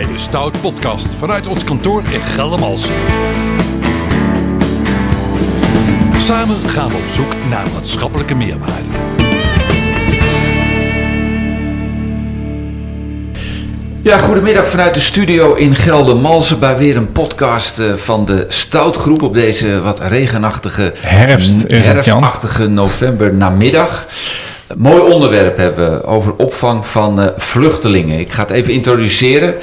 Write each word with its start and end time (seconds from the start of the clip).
bij 0.00 0.12
de 0.12 0.18
Stout 0.18 0.60
Podcast 0.60 1.06
vanuit 1.06 1.46
ons 1.46 1.64
kantoor 1.64 2.02
in 2.10 2.20
Geldermalsen. 2.20 2.94
Samen 6.18 6.56
gaan 6.68 6.88
we 6.88 6.96
op 6.96 7.08
zoek 7.08 7.34
naar 7.48 7.66
maatschappelijke 7.72 8.34
meerwaarde. 8.34 8.88
Ja, 14.02 14.18
goedemiddag 14.18 14.66
vanuit 14.66 14.94
de 14.94 15.00
studio 15.00 15.54
in 15.54 15.74
Geldermalsen 15.74 16.58
bij 16.58 16.78
weer 16.78 16.96
een 16.96 17.12
podcast 17.12 17.78
eh, 17.78 17.94
van 17.94 18.24
de 18.24 18.44
Stoutgroep 18.48 19.22
op 19.22 19.34
deze 19.34 19.80
wat 19.80 20.00
regenachtige, 20.00 20.92
Herfst 20.96 21.64
herfstachtige 21.68 22.66
november 22.68 23.34
namiddag. 23.34 24.06
Mooi 24.76 25.12
onderwerp 25.12 25.56
hebben 25.56 25.90
we 25.90 26.04
over 26.04 26.34
opvang 26.36 26.86
van 26.86 27.20
eh, 27.20 27.26
vluchtelingen. 27.36 28.18
Ik 28.18 28.32
ga 28.32 28.42
het 28.42 28.50
even 28.50 28.72
introduceren. 28.72 29.54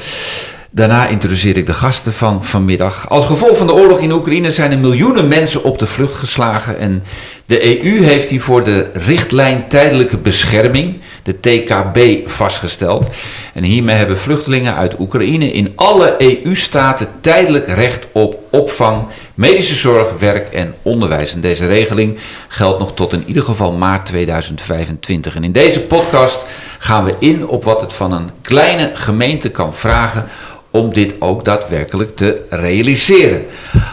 Daarna 0.70 1.06
introduceer 1.06 1.56
ik 1.56 1.66
de 1.66 1.72
gasten 1.72 2.12
van 2.12 2.44
vanmiddag. 2.44 3.08
Als 3.08 3.26
gevolg 3.26 3.56
van 3.56 3.66
de 3.66 3.72
oorlog 3.72 4.00
in 4.00 4.12
Oekraïne 4.12 4.50
zijn 4.50 4.72
er 4.72 4.78
miljoenen 4.78 5.28
mensen 5.28 5.64
op 5.64 5.78
de 5.78 5.86
vlucht 5.86 6.14
geslagen. 6.14 6.78
En 6.78 7.02
de 7.46 7.84
EU 7.84 8.04
heeft 8.04 8.30
hiervoor 8.30 8.64
de 8.64 8.90
richtlijn 8.92 9.64
tijdelijke 9.68 10.16
bescherming, 10.16 10.94
de 11.28 11.40
TKB, 11.40 12.28
vastgesteld. 12.28 13.06
En 13.54 13.62
hiermee 13.62 13.96
hebben 13.96 14.18
vluchtelingen 14.18 14.74
uit 14.74 14.98
Oekraïne 14.98 15.52
in 15.52 15.72
alle 15.74 16.14
EU-staten 16.18 17.08
tijdelijk 17.20 17.66
recht 17.66 18.06
op 18.12 18.38
opvang, 18.50 19.02
medische 19.34 19.74
zorg, 19.74 20.08
werk 20.18 20.52
en 20.52 20.74
onderwijs. 20.82 21.34
En 21.34 21.40
deze 21.40 21.66
regeling 21.66 22.18
geldt 22.48 22.78
nog 22.78 22.94
tot 22.94 23.12
in 23.12 23.24
ieder 23.26 23.42
geval 23.42 23.72
maart 23.72 24.06
2025. 24.06 25.34
En 25.34 25.44
in 25.44 25.52
deze 25.52 25.80
podcast 25.80 26.44
gaan 26.78 27.04
we 27.04 27.14
in 27.18 27.48
op 27.48 27.64
wat 27.64 27.80
het 27.80 27.92
van 27.92 28.12
een 28.12 28.30
kleine 28.42 28.90
gemeente 28.94 29.50
kan 29.50 29.74
vragen 29.74 30.26
om 30.70 30.92
dit 30.92 31.14
ook 31.18 31.44
daadwerkelijk 31.44 32.14
te 32.14 32.40
realiseren. 32.50 33.46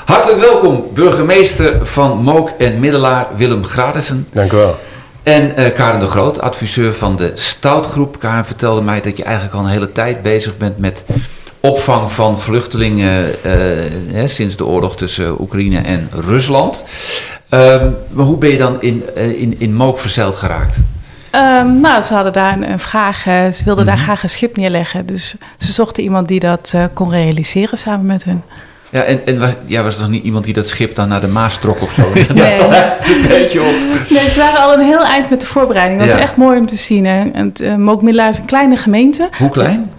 Hartelijk 0.06 0.40
welkom, 0.40 0.86
burgemeester 0.94 1.86
van 1.86 2.18
Mook 2.18 2.50
en 2.50 2.80
Middelaar 2.80 3.28
Willem 3.36 3.64
Gradissen. 3.64 4.28
Dank 4.32 4.52
u 4.52 4.56
wel. 4.56 4.80
En 5.26 5.56
eh, 5.56 5.74
Karen 5.74 6.00
de 6.00 6.08
Groot, 6.08 6.42
adviseur 6.42 6.94
van 6.94 7.16
de 7.16 7.32
Stoutgroep. 7.36 8.20
Karen 8.20 8.46
vertelde 8.46 8.82
mij 8.82 9.02
dat 9.02 9.18
je 9.18 9.24
eigenlijk 9.24 9.56
al 9.56 9.62
een 9.64 9.70
hele 9.70 9.92
tijd 9.92 10.22
bezig 10.22 10.58
bent 10.58 10.78
met 10.78 11.06
opvang 11.60 12.12
van 12.12 12.40
vluchtelingen 12.40 13.44
eh, 13.44 13.52
hè, 14.12 14.28
sinds 14.28 14.56
de 14.56 14.66
oorlog 14.66 14.98
tussen 14.98 15.42
Oekraïne 15.42 15.80
en 15.80 16.10
Rusland. 16.12 16.84
Ehm, 17.50 17.90
maar 18.10 18.26
hoe 18.26 18.38
ben 18.38 18.50
je 18.50 18.58
dan 18.58 18.82
in, 18.82 19.04
eh, 19.16 19.42
in, 19.42 19.56
in 19.60 19.74
Mook 19.76 20.00
verzeild 20.00 20.36
geraakt? 20.36 20.78
Ehm, 21.30 21.80
nou, 21.80 22.04
ze 22.04 22.14
hadden 22.14 22.34
daar 22.34 22.54
een, 22.54 22.72
een 22.72 22.80
vraag. 22.80 23.26
eh, 23.26 23.52
ze 23.52 23.64
wilden 23.64 23.86
Mhm. 23.86 23.96
daar 23.96 24.04
graag 24.04 24.24
een 24.24 24.30
schip 24.30 24.58
neerleggen. 24.58 25.06
Dus 25.06 25.36
ze 25.58 25.72
zochten 25.72 26.04
iemand 26.04 26.28
die 26.28 26.40
dat 26.40 26.72
eh, 26.76 26.84
kon 26.94 27.10
realiseren 27.10 27.78
samen 27.78 28.06
met 28.06 28.24
hun. 28.24 28.44
Ja, 28.90 29.02
en, 29.02 29.26
en 29.26 29.40
was, 29.40 29.50
ja, 29.66 29.84
was 29.84 29.96
er 29.96 30.02
nog 30.02 30.10
niet 30.10 30.24
iemand 30.24 30.46
die 30.46 30.54
dat 30.54 30.68
schip 30.68 30.96
dan 30.96 31.08
naar 31.08 31.22
de 31.22 31.28
Maas 31.28 31.58
trok 31.58 31.82
of 31.82 31.92
zo? 31.94 32.02
Dat 32.14 32.36
Nee. 32.36 32.68
lijkt 32.70 32.98
het 33.06 33.16
een 33.16 33.28
beetje 33.28 33.62
op. 33.62 33.76
Nee, 34.10 34.30
ze 34.30 34.40
waren 34.40 34.62
al 34.64 34.74
een 34.74 34.86
heel 34.86 35.04
eind 35.06 35.30
met 35.30 35.42
de 35.42 35.48
voorbereiding. 35.48 36.00
Dat 36.00 36.10
was 36.10 36.18
Ja. 36.18 36.24
echt 36.24 36.36
mooi 36.36 36.60
om 36.60 36.66
te 36.66 36.76
zien. 36.76 37.06
hè. 37.06 37.20
En 37.34 37.48
het, 37.48 37.62
uh, 37.62 38.28
is 38.30 38.38
een 38.38 38.46
kleine 38.46 38.76
gemeente. 38.78 39.30
Hoe 39.38 39.50
klein? 39.50 39.92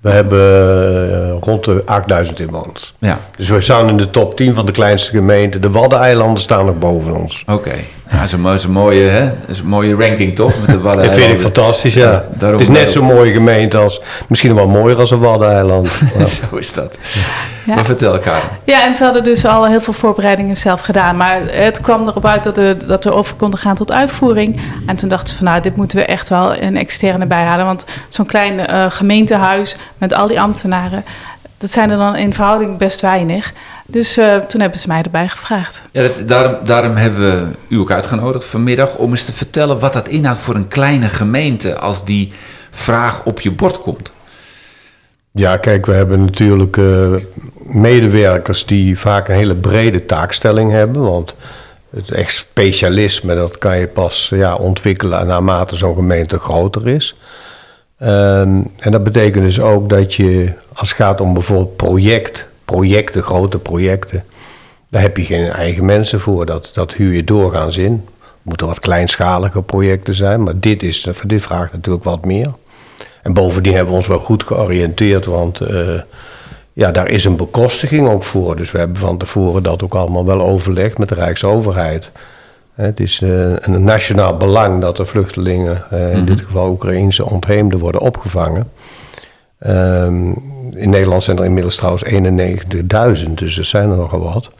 We 0.00 0.10
hebben 0.10 0.38
eh, 0.40 1.34
rond 1.40 1.64
de 1.64 1.82
8000 1.84 2.40
inwoners. 2.40 2.94
Ja, 2.98 3.18
Dus 3.36 3.48
we 3.48 3.60
staan 3.60 3.88
in 3.88 3.96
de 3.96 4.10
top 4.10 4.36
10 4.36 4.54
van 4.54 4.66
de 4.66 4.72
kleinste 4.72 5.10
gemeenten. 5.10 5.60
De 5.60 5.70
Waddeneilanden 5.70 6.42
staan 6.42 6.66
nog 6.66 6.78
boven 6.78 7.16
ons. 7.16 7.42
oké. 7.46 7.72
Ja, 8.10 8.16
dat 8.18 8.26
is 8.26 8.32
een, 8.32 8.40
mo- 8.40 8.52
is 8.52 8.64
een 8.64 8.70
mooie, 8.70 9.02
hè? 9.02 9.24
Dat 9.40 9.48
is 9.48 9.58
een 9.58 9.66
mooie 9.66 9.94
ranking, 9.94 10.34
toch? 10.34 10.52
Met 10.60 10.66
de 10.66 10.66
Dat 10.66 10.72
vind 10.72 10.76
ik 10.76 10.82
Waddeneilanden. 10.82 11.40
fantastisch, 11.40 11.94
ja. 11.94 12.24
daarom- 12.38 12.60
het 12.60 12.68
is 12.68 12.74
net 12.76 12.90
zo'n 12.90 13.04
mooie 13.04 13.32
gemeente 13.32 13.76
als... 13.76 14.00
Misschien 14.28 14.54
wel 14.54 14.68
mooier 14.68 14.98
als 15.00 15.10
een 15.10 15.18
Waddeneiland. 15.20 15.88
Ja. 16.18 16.24
Zo 16.50 16.56
is 16.56 16.72
dat. 16.72 16.98
Ja. 17.64 17.74
Maar 17.74 17.84
vertel, 17.84 18.18
Karen. 18.18 18.48
Ja, 18.64 18.84
en 18.84 18.94
ze 18.94 19.04
hadden 19.04 19.24
dus 19.24 19.44
al 19.44 19.66
heel 19.66 19.80
veel 19.80 19.92
voorbereidingen 19.92 20.56
zelf 20.56 20.80
gedaan. 20.80 21.16
Maar 21.16 21.40
het 21.44 21.80
kwam 21.80 22.08
erop 22.08 22.26
uit 22.26 22.44
dat, 22.44 22.56
we 22.56 22.76
dat 22.86 23.04
we 23.04 23.12
over 23.12 23.36
konden 23.36 23.58
gaan 23.58 23.74
tot 23.74 23.92
uitvoering. 23.92 24.60
En 24.86 24.96
toen 24.96 25.08
dachten 25.08 25.28
ze 25.28 25.36
van 25.36 25.44
nou, 25.44 25.60
dit 25.60 25.76
moeten 25.76 25.98
we 25.98 26.04
echt 26.04 26.28
wel 26.28 26.56
een 26.56 26.76
externe 26.76 27.26
bijhalen. 27.26 27.64
Want 27.66 27.86
zo'n 28.08 28.26
klein 28.26 28.66
eh, 28.66 28.84
gemeentehuis 28.88 29.76
met 29.98 30.14
al 30.14 30.26
die 30.26 30.40
ambtenaren... 30.40 31.04
dat 31.58 31.70
zijn 31.70 31.90
er 31.90 31.96
dan 31.96 32.16
in 32.16 32.34
verhouding 32.34 32.78
best 32.78 33.00
weinig. 33.00 33.52
Dus 33.86 34.16
eh, 34.16 34.36
toen 34.36 34.60
hebben 34.60 34.78
ze 34.78 34.88
mij 34.88 35.02
erbij 35.02 35.28
gevraagd. 35.28 35.86
Ja, 35.92 36.02
dat, 36.02 36.28
daarom, 36.28 36.56
daarom 36.64 36.96
hebben 36.96 37.20
we 37.20 37.56
u 37.68 37.78
ook 37.78 37.90
uitgenodigd 37.90 38.44
vanmiddag 38.44 38.96
om 38.96 39.10
eens 39.10 39.24
te 39.24 39.32
vertellen 39.32 39.78
wat 39.78 39.92
dat 39.92 40.08
inhoudt 40.08 40.40
voor 40.40 40.54
een 40.54 40.68
kleine 40.68 41.08
gemeente 41.08 41.78
als 41.78 42.04
die 42.04 42.32
vraag 42.70 43.24
op 43.24 43.40
je 43.40 43.50
bord 43.50 43.80
komt. 43.80 44.12
Ja, 45.34 45.56
kijk, 45.56 45.86
we 45.86 45.92
hebben 45.92 46.24
natuurlijk 46.24 46.76
eh, 46.76 47.14
medewerkers 47.62 48.66
die 48.66 48.98
vaak 48.98 49.28
een 49.28 49.34
hele 49.34 49.54
brede 49.54 50.06
taakstelling 50.06 50.70
hebben. 50.70 51.02
Want 51.02 51.34
het 51.90 52.10
echt 52.10 52.34
specialisme, 52.34 53.34
dat 53.34 53.58
kan 53.58 53.78
je 53.78 53.86
pas 53.86 54.28
ja, 54.34 54.54
ontwikkelen 54.54 55.26
naarmate 55.26 55.76
zo'n 55.76 55.94
gemeente 55.94 56.38
groter 56.38 56.88
is. 56.88 57.14
Ehm, 57.98 58.62
en 58.78 58.90
dat 58.90 59.04
betekent 59.04 59.44
dus 59.44 59.60
ook 59.60 59.88
dat 59.88 60.14
je, 60.14 60.52
als 60.72 60.88
het 60.88 60.98
gaat 60.98 61.20
om 61.20 61.32
bijvoorbeeld 61.32 61.76
project, 61.76 62.46
projecten, 62.64 63.22
grote 63.22 63.58
projecten, 63.58 64.24
daar 64.88 65.02
heb 65.02 65.16
je 65.16 65.24
geen 65.24 65.48
eigen 65.48 65.84
mensen 65.84 66.20
voor. 66.20 66.46
Dat, 66.46 66.70
dat 66.74 66.92
huur 66.92 67.12
je 67.12 67.24
doorgaans 67.24 67.76
in. 67.76 68.08
Moeten 68.42 68.66
wat 68.66 68.80
kleinschalige 68.80 69.62
projecten 69.62 70.14
zijn, 70.14 70.42
maar 70.42 70.58
dit, 70.60 70.82
is, 70.82 71.06
dit 71.26 71.42
vraagt 71.42 71.72
natuurlijk 71.72 72.04
wat 72.04 72.24
meer. 72.24 72.52
En 73.22 73.32
bovendien 73.32 73.74
hebben 73.74 73.92
we 73.92 73.98
ons 73.98 74.06
wel 74.06 74.18
goed 74.18 74.42
georiënteerd, 74.42 75.24
want 75.24 75.60
eh, 75.60 76.00
ja, 76.72 76.90
daar 76.90 77.08
is 77.08 77.24
een 77.24 77.36
bekostiging 77.36 78.08
ook 78.08 78.22
voor. 78.22 78.56
Dus 78.56 78.70
we 78.70 78.78
hebben 78.78 78.96
van 78.96 79.18
tevoren 79.18 79.62
dat 79.62 79.82
ook 79.82 79.94
allemaal 79.94 80.24
wel 80.24 80.42
overlegd 80.42 80.98
met 80.98 81.08
de 81.08 81.14
Rijksoverheid. 81.14 82.10
Het 82.74 83.00
is 83.00 83.22
eh, 83.22 83.52
een 83.56 83.84
nationaal 83.84 84.36
belang 84.36 84.80
dat 84.80 84.96
de 84.96 85.06
vluchtelingen, 85.06 85.82
eh, 85.90 86.12
in 86.12 86.24
dit 86.24 86.40
geval 86.40 86.70
Oekraïnse 86.70 87.30
ontheemden, 87.30 87.78
worden 87.78 88.00
opgevangen. 88.00 88.70
Ehm, 89.58 90.28
in 90.70 90.90
Nederland 90.90 91.22
zijn 91.22 91.38
er 91.38 91.44
inmiddels 91.44 91.76
trouwens 91.76 92.04
91.000, 92.04 93.38
dus 93.38 93.58
er 93.58 93.64
zijn 93.64 93.90
er 93.90 93.96
nogal 93.96 94.20
wat. 94.20 94.50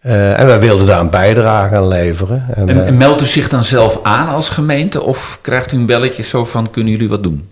En 0.00 0.46
wij 0.46 0.60
wilden 0.60 0.86
daar 0.86 1.00
een 1.00 1.10
bijdrage 1.10 1.76
aan 1.76 1.88
leveren. 1.88 2.44
En, 2.54 2.68
En, 2.68 2.86
en 2.86 2.96
meldt 2.96 3.22
u 3.22 3.26
zich 3.26 3.48
dan 3.48 3.64
zelf 3.64 4.00
aan 4.02 4.28
als 4.28 4.48
gemeente 4.48 5.02
of 5.02 5.38
krijgt 5.40 5.72
u 5.72 5.76
een 5.76 5.86
belletje 5.86 6.22
zo 6.22 6.44
van 6.44 6.70
kunnen 6.70 6.92
jullie 6.92 7.08
wat 7.08 7.22
doen? 7.22 7.48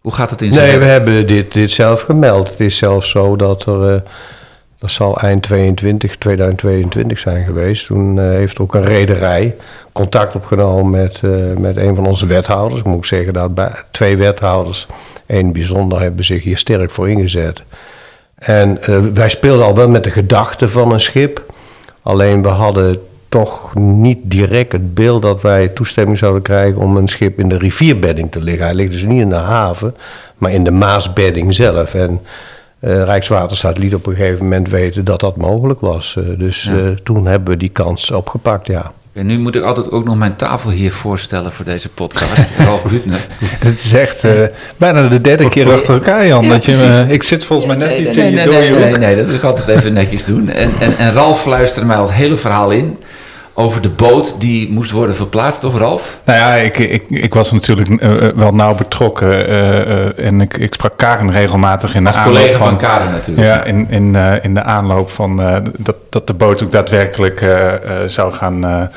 Hoe 0.00 0.12
gaat 0.12 0.30
het 0.30 0.42
in 0.42 0.52
zijn 0.52 0.68
Nee, 0.68 0.78
we 0.78 0.84
hebben 0.84 1.26
dit, 1.26 1.52
dit 1.52 1.70
zelf 1.70 2.02
gemeld. 2.02 2.50
Het 2.50 2.60
is 2.60 2.76
zelfs 2.76 3.10
zo 3.10 3.36
dat 3.36 3.66
er, 3.66 3.94
eh, 3.94 4.00
dat 4.78 4.90
zal 4.90 5.20
eind 5.20 5.42
22, 5.42 6.16
2022 6.16 7.18
zijn 7.18 7.44
geweest. 7.44 7.86
Toen 7.86 8.18
eh, 8.18 8.24
heeft 8.24 8.58
ook 8.58 8.74
een 8.74 8.84
rederij 8.84 9.54
contact 9.92 10.34
opgenomen 10.34 10.90
met, 10.90 11.20
eh, 11.22 11.30
met 11.60 11.76
een 11.76 11.94
van 11.94 12.06
onze 12.06 12.26
wethouders. 12.26 12.80
Ik 12.80 12.86
moet 12.86 13.06
zeggen 13.06 13.32
dat 13.32 13.50
twee 13.90 14.16
wethouders, 14.16 14.86
één 15.26 15.52
bijzonder, 15.52 16.00
hebben 16.00 16.24
zich 16.24 16.42
hier 16.42 16.58
sterk 16.58 16.90
voor 16.90 17.10
ingezet. 17.10 17.62
En 18.34 18.78
wij 19.14 19.28
speelden 19.28 19.64
al 19.64 19.74
wel 19.74 19.88
met 19.88 20.04
de 20.04 20.10
gedachte 20.10 20.68
van 20.68 20.92
een 20.92 21.00
schip. 21.00 21.44
Alleen 22.02 22.42
we 22.42 22.48
hadden 22.48 23.00
toch 23.30 23.74
niet 23.74 24.18
direct 24.22 24.72
het 24.72 24.94
beeld 24.94 25.22
dat 25.22 25.42
wij 25.42 25.68
toestemming 25.68 26.18
zouden 26.18 26.42
krijgen 26.42 26.80
om 26.80 26.96
een 26.96 27.08
schip 27.08 27.38
in 27.38 27.48
de 27.48 27.58
rivierbedding 27.58 28.30
te 28.32 28.42
liggen. 28.42 28.64
Hij 28.64 28.74
ligt 28.74 28.90
dus 28.92 29.02
niet 29.04 29.20
in 29.20 29.28
de 29.28 29.34
haven, 29.34 29.94
maar 30.38 30.52
in 30.52 30.64
de 30.64 30.70
Maasbedding 30.70 31.54
zelf. 31.54 31.94
En 31.94 32.20
eh, 32.80 33.02
Rijkswaterstaat 33.04 33.78
liet 33.78 33.94
op 33.94 34.06
een 34.06 34.14
gegeven 34.14 34.42
moment 34.42 34.68
weten 34.68 35.04
dat 35.04 35.20
dat 35.20 35.36
mogelijk 35.36 35.80
was. 35.80 36.16
Eh, 36.18 36.24
dus 36.38 36.62
Ja. 36.62 36.72
eh, 36.72 36.78
toen 37.02 37.26
hebben 37.26 37.48
we 37.52 37.56
die 37.56 37.68
kans 37.68 38.10
opgepakt, 38.10 38.66
ja. 38.66 38.92
En 39.12 39.26
nu 39.26 39.38
moet 39.38 39.54
ik 39.56 39.62
altijd 39.62 39.90
ook 39.90 40.04
nog 40.04 40.16
mijn 40.16 40.36
tafel 40.36 40.70
hier 40.70 40.92
voorstellen 40.92 41.52
voor 41.52 41.64
deze 41.64 41.88
podcast. 41.88 42.48
Ralf 42.66 42.84
Butner. 42.86 43.26
Het 43.58 43.78
is 43.84 43.92
echt 43.92 44.24
eh, 44.24 44.32
bijna 44.76 45.08
de 45.08 45.20
derde 45.20 45.48
keer 45.48 45.72
achter 45.72 45.94
elkaar, 45.94 46.26
Jan. 46.26 46.44
Ja, 46.44 46.50
dat 46.50 46.64
je, 46.64 47.04
ik 47.08 47.22
zit 47.22 47.44
volgens 47.44 47.68
mij 47.68 47.76
net 47.76 47.88
Nee, 47.88 48.06
iets 48.06 48.16
nee, 48.16 48.24
in 48.26 48.30
je 48.30 48.36
nee, 48.36 48.44
dode 48.44 48.80
nee, 48.80 48.90
nee, 48.90 48.98
nee, 48.98 49.16
dat 49.16 49.26
wil 49.26 49.34
ik 49.34 49.42
altijd 49.42 49.68
even 49.68 49.92
netjes 49.92 50.24
doen. 50.24 50.48
En, 50.48 50.70
en, 50.78 50.98
en 50.98 51.12
Ralf 51.12 51.40
fluisterde 51.40 51.86
mij 51.86 51.96
al 51.96 52.02
het 52.02 52.12
hele 52.12 52.36
verhaal 52.36 52.70
in 52.70 52.96
over 53.54 53.82
de 53.82 53.88
boot 53.88 54.40
die 54.40 54.72
moest 54.72 54.90
worden 54.90 55.14
verplaatst, 55.16 55.60
toch 55.60 55.78
Ralf? 55.78 56.18
Nou 56.24 56.38
ja, 56.38 56.54
ik, 56.54 56.78
ik, 56.78 57.04
ik 57.08 57.34
was 57.34 57.52
natuurlijk 57.52 57.88
eh, 57.88 58.26
eh, 58.26 58.36
wel 58.36 58.54
nauw 58.54 58.74
betrokken. 58.74 59.48
eh, 59.48 60.26
en 60.26 60.40
ik, 60.40 60.56
ik 60.56 60.74
sprak 60.74 60.96
Karen 60.96 61.30
regelmatig 61.30 61.94
in 61.94 62.02
de 62.02 62.08
Als 62.08 62.16
aanloop 62.16 62.34
collega 62.34 62.58
van... 62.58 62.68
van 62.68 62.76
Karen 62.76 63.12
natuurlijk. 63.12 63.46
Ja, 63.46 63.64
in, 63.64 63.86
in, 63.90 64.16
in 64.42 64.54
de 64.54 64.62
aanloop 64.62 65.10
van 65.10 65.62
dat, 65.76 65.96
dat 66.08 66.26
de 66.26 66.34
boot 66.34 66.62
ook 66.62 66.70
daadwerkelijk 66.70 67.46
zou 68.06 68.32
gaan, 68.32 68.90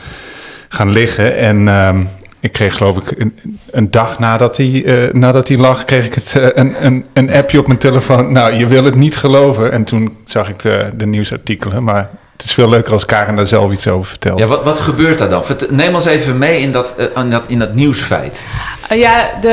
gaan 0.70 0.90
liggen. 0.90 1.38
En 1.38 1.68
ehm, 1.68 2.02
ik 2.40 2.52
kreeg 2.52 2.78
geloof 2.78 2.98
ik 2.98 3.20
een, 3.20 3.40
een 3.72 3.92
dag 3.92 4.20
nadat 4.20 4.58
hij, 4.58 5.10
nadat 5.12 5.48
hij 5.48 5.58
lag, 5.58 5.86
kreeg 5.86 6.06
ik 6.06 6.14
het, 6.14 6.34
een, 6.36 6.86
een, 6.86 7.06
een 7.14 7.32
appje 7.32 7.60
op 7.60 7.68
mijn 7.68 7.80
telefoon. 7.80 8.32
Nou, 8.32 8.54
je 8.54 8.68
wil 8.68 8.84
het 8.84 8.96
niet 8.96 9.18
geloven. 9.18 9.72
En 9.72 9.84
toen 9.84 10.18
zag 10.26 10.50
ik 10.50 10.60
de, 10.60 10.90
de 10.96 11.06
nieuwsartikelen. 11.06 11.84
Maar 11.84 12.10
het 12.34 12.44
is 12.44 12.54
veel 12.54 12.70
leuker 12.70 12.94
als 12.94 13.06
Karen 13.06 13.36
daar 13.36 13.48
zelf 13.48 13.72
iets 13.72 13.88
over 13.88 14.10
vertelt. 14.10 14.40
Ja, 14.40 14.48
wat, 14.48 14.64
wat 14.64 14.80
gebeurt 14.80 15.18
daar 15.18 15.30
dan? 15.30 15.44
Neem 15.70 15.94
ons 15.96 16.06
even 16.06 16.38
mee 16.38 16.62
in 16.62 16.72
dat, 16.72 16.96
eh, 16.98 17.24
in 17.24 17.30
dat, 17.30 17.44
in 17.48 17.60
dat 17.60 17.74
nieuwsfeit. 17.74 18.46
Uh, 18.92 18.98
ja, 18.98 19.30
de, 19.42 19.50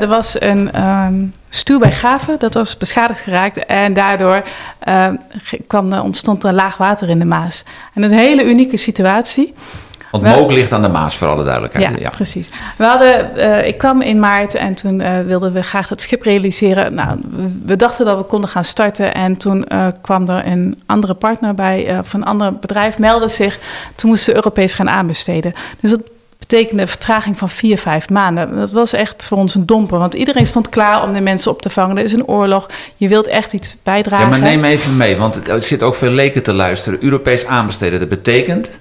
er 0.00 0.08
was 0.08 0.40
een 0.40 0.72
ehm 0.72 1.14
stuw 1.54 1.78
bij 1.78 1.92
Graven, 1.92 2.38
dat 2.38 2.54
was 2.54 2.76
beschadigd 2.76 3.20
geraakt. 3.20 3.66
En 3.66 3.92
daardoor 3.92 4.42
ehm, 4.78 5.14
kwam 5.66 5.92
ontstond 5.92 6.44
er 6.44 6.54
laag 6.54 6.76
water 6.76 7.08
in 7.08 7.18
de 7.18 7.24
Maas. 7.24 7.64
En 7.94 8.02
een 8.02 8.12
hele 8.12 8.44
unieke 8.44 8.76
situatie. 8.76 9.54
Want 10.22 10.36
Mook 10.36 10.50
ligt 10.52 10.72
aan 10.72 10.82
de 10.82 10.88
Maas, 10.88 11.16
voor 11.16 11.28
alle 11.28 11.44
duidelijkheid. 11.44 11.98
Ja, 12.00 12.10
precies. 12.10 12.50
We 12.76 12.84
hadden, 12.84 13.36
eh, 13.36 13.66
ik 13.66 13.78
kwam 13.78 14.00
in 14.02 14.20
maart 14.20 14.54
en 14.54 14.74
toen 14.74 15.00
eh, 15.00 15.20
wilden 15.26 15.52
we 15.52 15.62
graag 15.62 15.88
het 15.88 16.00
schip 16.00 16.22
realiseren. 16.22 16.94
Nou, 16.94 17.18
we- 17.64 17.76
dachten 17.76 18.04
dat 18.06 18.16
we 18.18 18.22
konden 18.24 18.50
gaan 18.50 18.64
starten. 18.64 19.14
En 19.14 19.36
toen 19.36 19.66
eh, 19.66 19.86
kwam 20.00 20.28
er 20.28 20.46
een 20.46 20.82
andere 20.86 21.14
partner 21.14 21.54
bij, 21.54 21.98
van 22.02 22.20
een 22.20 22.26
ander 22.26 22.54
bedrijf, 22.58 22.98
meldde 22.98 23.28
zich. 23.28 23.58
Toen 23.94 24.08
moesten 24.10 24.32
ze 24.32 24.34
Europees 24.38 24.74
gaan 24.74 24.90
aanbesteden. 24.90 25.52
Dus 25.80 25.90
dat 25.90 26.00
betekende 26.38 26.82
een 26.82 26.88
vertraging 26.88 27.38
van 27.38 27.48
vier, 27.48 27.78
vijf 27.78 28.08
maanden. 28.10 28.56
Dat 28.56 28.72
was 28.72 28.92
echt 28.92 29.26
voor 29.26 29.38
ons 29.38 29.54
een 29.54 29.66
domper. 29.66 29.98
Want 29.98 30.14
iedereen 30.14 30.46
stond 30.46 30.68
klaar 30.68 31.02
om 31.02 31.10
de 31.10 31.20
mensen 31.20 31.50
op 31.50 31.62
te 31.62 31.70
vangen. 31.70 31.98
Er 31.98 32.04
is 32.04 32.12
een 32.12 32.26
oorlog. 32.26 32.66
Je 32.96 33.08
wilt 33.08 33.26
echt 33.26 33.52
iets 33.52 33.76
bijdragen. 33.82 34.24
Ja, 34.24 34.30
maar 34.30 34.40
neem 34.40 34.64
even 34.64 34.96
mee, 34.96 35.16
want 35.16 35.34
het- 35.34 35.48
er 35.48 35.60
zitten 35.60 35.86
ook 35.86 35.94
veel 35.94 36.10
leken 36.10 36.42
te 36.42 36.52
luisteren. 36.52 37.02
Europees 37.04 37.46
aanbesteden, 37.46 37.98
dat 37.98 38.08
betekent... 38.08 38.80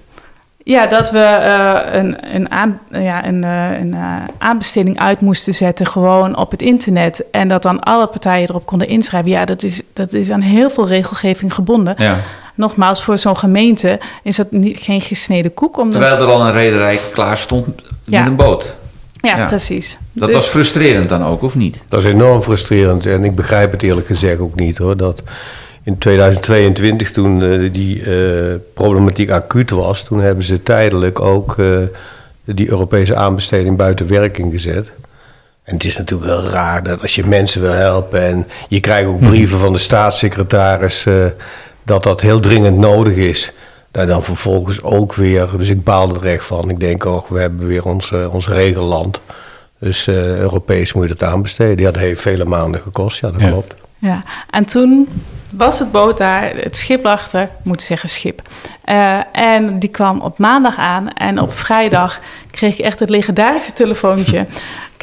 Ja, 0.63 0.87
dat 0.87 1.11
we 1.11 1.19
eh, 1.19 1.79
een, 1.93 2.35
een, 2.35 2.51
aan, 2.51 2.79
ja, 2.91 3.25
een, 3.25 3.43
eh, 3.43 3.79
een 3.79 3.93
eh, 3.93 4.15
aanbesteding 4.37 4.99
uit 4.99 5.21
moesten 5.21 5.53
zetten, 5.53 5.87
gewoon 5.87 6.37
op 6.37 6.51
het 6.51 6.61
internet. 6.61 7.23
En 7.31 7.47
dat 7.47 7.61
dan 7.61 7.79
alle 7.79 8.07
partijen 8.07 8.49
erop 8.49 8.65
konden 8.65 8.87
inschrijven. 8.87 9.31
Ja, 9.31 9.45
dat 9.45 9.63
is, 9.63 9.81
dat 9.93 10.13
is 10.13 10.29
aan 10.29 10.41
heel 10.41 10.69
veel 10.69 10.87
regelgeving 10.87 11.53
gebonden. 11.53 11.95
Ja. 11.97 12.19
Nogmaals, 12.55 13.03
voor 13.03 13.17
zo'n 13.17 13.37
gemeente 13.37 13.99
is 14.23 14.35
dat 14.35 14.51
niet, 14.51 14.79
geen 14.79 15.01
gesneden 15.01 15.53
koek. 15.53 15.77
Omdat, 15.77 16.01
Terwijl 16.01 16.21
er 16.27 16.33
al 16.33 16.45
een 16.47 16.53
rederij 16.53 16.99
klaar 17.13 17.37
stond 17.37 17.67
met 18.09 18.25
een 18.25 18.35
boot. 18.35 18.77
ja, 19.21 19.37
ja. 19.37 19.47
precies. 19.47 19.97
Dat 20.11 20.27
Dus- 20.27 20.37
was 20.37 20.47
frustrerend 20.47 21.09
dan 21.09 21.23
ook, 21.23 21.41
of 21.41 21.55
niet? 21.55 21.83
Dat 21.87 21.99
is 21.99 22.11
enorm 22.11 22.41
frustrerend 22.41 23.05
en 23.05 23.23
ik 23.23 23.35
begrijp 23.35 23.71
het 23.71 23.83
eerlijk 23.83 24.07
gezegd 24.07 24.39
ook 24.39 24.55
niet 24.55 24.77
hoor. 24.77 24.97
Dat 24.97 25.21
in 25.83 25.97
2022, 25.97 27.11
toen 27.11 27.41
eh, 27.41 27.73
die 27.73 28.03
eh, 28.03 28.55
problematiek 28.73 29.29
acuut 29.29 29.69
was, 29.69 30.03
toen 30.03 30.19
hebben 30.21 30.43
ze 30.43 30.63
tijdelijk 30.63 31.19
ook 31.19 31.59
eh, 31.59 31.77
die 32.45 32.69
Europese 32.69 33.15
aanbesteding 33.15 33.77
buiten 33.77 34.07
werking 34.07 34.51
gezet. 34.51 34.91
En 35.63 35.73
het 35.73 35.83
is 35.83 35.97
natuurlijk 35.97 36.29
wel 36.29 36.43
raar 36.43 36.83
dat 36.83 37.01
als 37.01 37.15
je 37.15 37.25
mensen 37.25 37.61
wil 37.61 37.71
helpen 37.71 38.21
en 38.21 38.47
je 38.69 38.79
krijgt 38.79 39.07
ook 39.07 39.19
brieven 39.19 39.59
van 39.59 39.73
de 39.73 39.79
staatssecretaris 39.79 41.07
dat 41.83 42.03
dat 42.03 42.21
heel 42.21 42.39
dringend 42.39 42.77
nodig 42.77 43.15
is. 43.15 43.53
Daar 43.91 44.07
dan 44.07 44.23
vervolgens 44.23 44.83
ook 44.83 45.13
weer, 45.13 45.49
dus 45.57 45.69
ik 45.69 45.83
baal 45.83 46.15
er 46.15 46.25
echt 46.25 46.45
van. 46.45 46.69
Ik 46.69 46.79
denk, 46.79 47.05
oh, 47.05 47.29
we 47.29 47.39
hebben 47.39 47.67
weer 47.67 47.85
ons, 47.85 48.11
ons 48.11 48.47
regelland. 48.47 49.19
Dus 49.79 50.07
Europees 50.07 50.93
moet 50.93 51.07
je 51.07 51.15
dat 51.15 51.29
aanbesteden. 51.29 51.85
Ja, 51.85 51.91
dat 51.91 52.01
heeft 52.01 52.21
vele 52.21 52.45
maanden 52.45 52.81
gekost, 52.81 53.19
ja, 53.19 53.31
dat 53.31 53.41
Ja. 53.41 53.49
klopt. 53.49 53.73
Ja, 54.03 54.23
en 54.49 54.65
toen 54.65 55.07
was 55.51 55.79
het 55.79 55.91
boot 55.91 56.17
daar, 56.17 56.55
het 56.55 56.77
schip 56.77 57.05
er, 57.05 57.41
ik 57.41 57.49
moet 57.63 57.81
zeggen 57.81 58.09
schip. 58.09 58.41
Eh, 58.83 59.19
en 59.31 59.79
die 59.79 59.89
kwam 59.89 60.21
op 60.21 60.37
maandag 60.37 60.77
aan 60.77 61.09
en 61.09 61.39
op 61.39 61.53
vrijdag 61.53 62.19
kreeg 62.51 62.77
ik 62.79 62.85
echt 62.85 62.99
het 62.99 63.09
legendarische 63.09 63.73
telefoontje. 63.73 64.45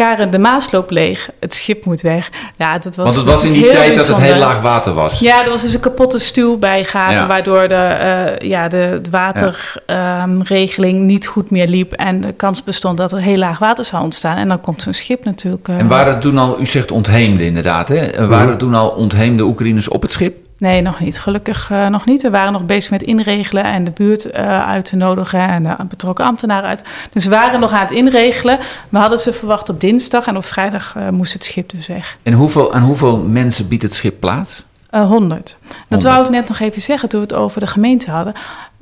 Karen, 0.00 0.31
de 0.31 0.38
Maas 0.38 0.70
loopt 0.70 0.91
leeg, 0.91 1.29
het 1.38 1.55
schip 1.55 1.85
moet 1.85 2.00
weg. 2.00 2.31
Ja, 2.56 2.79
dat 2.79 2.97
was 2.97 3.05
Want 3.05 3.17
het 3.17 3.26
was 3.26 3.44
in 3.44 3.52
die 3.52 3.69
tijd 3.69 3.97
dat 3.97 4.06
het 4.06 4.19
heel 4.20 4.37
laag 4.38 4.61
water 4.61 4.93
was. 4.94 5.19
Ja, 5.19 5.44
er 5.44 5.50
was 5.50 5.62
dus 5.62 5.75
een 5.75 5.81
kapotte 5.81 6.19
stuw 6.19 6.56
bij 6.58 6.85
Gaven, 6.85 7.14
Ja. 7.14 7.26
waardoor 7.26 7.69
de, 7.69 7.75
eh, 7.75 8.49
ja, 8.49 8.69
de, 8.69 8.99
de 9.02 9.11
waterregeling 9.11 11.00
niet 11.00 11.26
goed 11.26 11.50
meer 11.50 11.69
liep. 11.69 11.93
En 11.93 12.20
de 12.20 12.32
kans 12.32 12.64
bestond 12.64 12.97
dat 12.99 13.12
er 13.12 13.20
heel 13.20 13.37
laag 13.37 13.58
water 13.58 13.85
zou 13.85 14.02
ontstaan. 14.02 14.37
En 14.37 14.49
dan 14.49 14.61
komt 14.61 14.82
zo'n 14.82 14.93
schip 14.94 15.25
natuurlijk. 15.25 15.69
eh, 15.69 15.79
En 15.79 15.88
waren 15.88 16.14
er 16.14 16.20
toen 16.20 16.38
al, 16.38 16.61
u 16.61 16.67
zegt 16.67 16.91
ontheemden 16.91 17.47
inderdaad, 17.47 17.88
hè? 17.88 17.97
En 17.97 18.29
Waren 18.29 18.49
er 18.49 18.56
toen 18.56 18.75
al 18.75 18.88
ontheemde 18.88 19.43
Oekraïners 19.43 19.88
op 19.88 20.02
het 20.02 20.12
schip? 20.12 20.37
Nee, 20.61 20.83
nog 20.83 21.01
niet. 21.01 21.21
Gelukkig 21.21 21.71
eh, 21.71 21.87
nog 21.87 22.05
niet. 22.05 22.23
We 22.23 22.31
waren 22.31 22.53
nog 22.53 22.65
bezig 22.67 22.91
met 22.91 23.03
inregelen 23.03 23.65
en 23.65 23.85
de 23.85 23.91
buurt 23.91 24.31
eh, 24.31 24.67
uit 24.69 24.85
te 24.85 24.97
nodigen 24.97 25.41
en 25.49 25.62
de 25.62 25.77
betrokken 25.89 26.25
ambtenaren 26.25 26.69
uit. 26.69 26.83
Dus 27.12 27.25
we 27.25 27.31
waren 27.31 27.61
nog 27.61 27.73
aan 27.73 27.81
het 27.81 27.91
inregelen. 27.91 28.59
We 28.89 28.99
hadden 28.99 29.19
ze 29.19 29.33
verwacht 29.33 29.69
op 29.69 29.81
dinsdag 29.81 30.27
en 30.27 30.37
op 30.37 30.45
vrijdag 30.45 30.95
eh, 30.97 31.09
moest 31.09 31.33
het 31.33 31.45
schip 31.45 31.71
dus 31.71 31.87
weg. 31.87 32.17
En 32.23 32.33
hoeveel, 32.33 32.73
aan 32.75 32.83
hoeveel 32.83 33.17
mensen 33.17 33.69
biedt 33.69 33.83
het 33.83 33.95
schip 33.95 34.21
plaats? 34.21 34.65
Eh 34.91 35.07
100. 35.07 35.57
Dat 35.89 36.03
wou 36.03 36.25
ik 36.25 36.31
net 36.31 36.49
nog 36.49 36.59
even 36.61 36.83
zeggen 36.83 37.09
toen 37.09 37.21
we 37.21 37.27
het 37.27 37.37
over 37.37 37.61
de 37.61 37.67
gemeente 37.67 38.11
hadden. 38.11 38.33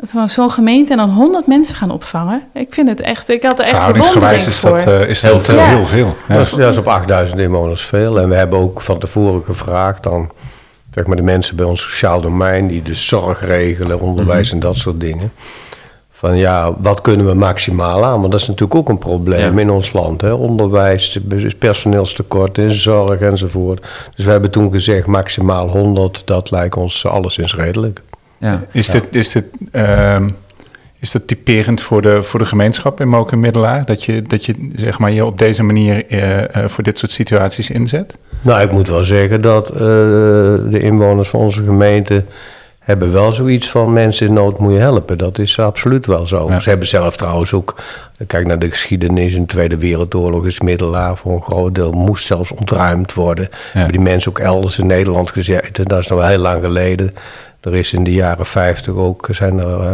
Van 0.06 0.28
zo'n 0.28 0.50
gemeente 0.50 0.92
en 0.92 0.98
dan 0.98 1.10
100 1.10 1.46
mensen 1.46 1.76
gaan 1.76 1.90
opvangen. 1.90 2.42
Ik 2.54 2.74
vind 2.74 2.88
het 2.88 3.00
echt, 3.00 3.28
ik 3.28 3.42
had 3.42 3.52
er 3.58 3.64
echt 3.64 3.70
Verhoudingsgewijs 3.74 4.44
bewondering 4.44 4.76
is 4.76 4.84
voor. 4.84 4.92
dat, 4.92 5.02
eh, 5.02 5.08
is 5.10 5.22
Heel 5.22 5.32
dat 5.32 5.44
veel. 5.44 5.58
eh, 5.58 5.64
Ja. 5.64 5.68
heel 5.76 5.86
veel. 5.86 6.16
Ja. 6.28 6.34
Dat, 6.34 6.46
is, 6.46 6.50
dat 6.50 6.68
is 6.68 6.76
op 6.76 6.88
8000 6.88 7.40
inwoners 7.40 7.82
veel. 7.82 8.20
En 8.20 8.28
we 8.28 8.34
hebben 8.34 8.58
ook 8.58 8.80
van 8.80 8.98
tevoren 8.98 9.44
gevraagd 9.44 10.02
dan, 10.02 10.30
zeg 10.98 11.06
maar, 11.06 11.16
de 11.16 11.22
mensen 11.22 11.56
bij 11.56 11.66
ons 11.66 11.82
sociaal 11.82 12.20
domein, 12.20 12.66
die 12.66 12.82
de 12.82 12.94
zorg 12.94 13.44
regelen, 13.44 14.00
onderwijs 14.00 14.52
en 14.52 14.60
dat 14.60 14.76
soort 14.76 15.00
dingen. 15.00 15.32
Van 16.10 16.36
ja, 16.36 16.72
wat 16.80 17.00
kunnen 17.00 17.26
we 17.26 17.34
maximaal 17.34 18.04
aan? 18.04 18.20
Want 18.20 18.32
dat 18.32 18.40
is 18.40 18.46
natuurlijk 18.46 18.78
ook 18.78 18.88
een 18.88 18.98
probleem 18.98 19.54
Ja. 19.54 19.60
in 19.60 19.70
ons 19.70 19.92
land. 19.92 20.20
Hè? 20.20 20.32
Onderwijs, 20.32 21.18
personeelstekort 21.58 22.58
in 22.58 22.72
zorg 22.72 23.20
enzovoort. 23.20 23.86
Dus 24.16 24.24
we 24.24 24.30
hebben 24.30 24.50
toen 24.50 24.72
gezegd 24.72 25.06
maximaal 25.06 25.68
100, 25.68 26.22
dat 26.24 26.50
lijkt 26.50 26.76
ons 26.76 27.06
alleszins 27.06 27.54
redelijk. 27.54 28.00
Ja. 28.38 28.62
Is, 28.72 28.86
dit, 28.86 29.04
is, 29.10 29.32
dit, 29.32 29.44
ehm, 29.72 30.28
is 31.00 31.10
dat 31.10 31.26
typerend 31.26 31.80
voor 31.80 32.02
de, 32.02 32.22
voor 32.22 32.38
de 32.38 32.46
gemeenschap 32.46 33.00
in 33.00 33.08
Moken 33.08 33.32
en 33.32 33.40
Middelaar? 33.40 33.84
Dat 33.84 34.04
je, 34.04 34.22
dat 34.22 34.44
je 34.44 34.54
zeg 34.74 34.98
maar, 34.98 35.10
je 35.10 35.24
op 35.24 35.38
deze 35.38 35.62
manier 35.62 36.06
eh, 36.06 36.56
eh, 36.56 36.68
voor 36.68 36.84
dit 36.84 36.98
soort 36.98 37.12
situaties 37.12 37.70
inzet? 37.70 38.16
Nou, 38.40 38.60
ik 38.60 38.70
moet 38.72 38.88
wel 38.88 39.04
zeggen 39.04 39.40
dat 39.40 39.70
eh, 39.70 39.78
de 39.78 40.78
inwoners 40.80 41.28
van 41.28 41.40
onze 41.40 41.62
gemeente 41.64 42.24
hebben 42.78 43.12
wel 43.12 43.32
zoiets 43.32 43.70
van 43.70 43.92
mensen 43.92 44.26
in 44.26 44.32
nood 44.32 44.58
moet 44.58 44.72
je 44.72 44.78
helpen. 44.78 45.18
Dat 45.18 45.38
is 45.38 45.58
absoluut 45.58 46.06
wel 46.06 46.26
zo. 46.26 46.48
Ja. 46.50 46.60
Ze 46.60 46.68
hebben 46.68 46.88
zelf 46.88 47.16
trouwens 47.16 47.52
ook, 47.52 47.74
kijk 48.26 48.46
naar 48.46 48.58
de 48.58 48.70
geschiedenis 48.70 49.34
in 49.34 49.40
de 49.40 49.46
Tweede 49.46 49.76
Wereldoorlog 49.76 50.46
is 50.46 50.60
Middelaar 50.60 51.16
voor 51.16 51.32
een 51.32 51.42
groot 51.42 51.74
deel 51.74 51.92
moest 51.92 52.26
zelfs 52.26 52.52
ontruimd 52.52 53.14
worden. 53.14 53.48
Hebben 53.72 53.92
die 53.92 54.00
mensen 54.00 54.30
ook 54.30 54.38
elders 54.38 54.78
in 54.78 54.86
Nederland 54.86 55.30
gezeten. 55.30 55.84
Dat 55.84 55.98
is 55.98 56.08
nog 56.08 56.18
wel 56.18 56.28
heel 56.28 56.38
lang 56.38 56.62
geleden. 56.62 57.14
Er 57.60 57.74
is 57.74 57.92
in 57.92 58.04
de 58.04 58.12
jaren 58.12 58.46
50 58.46 58.94
ook 58.94 59.28
zijn 59.30 59.58
er 59.58 59.80
eh, 59.80 59.92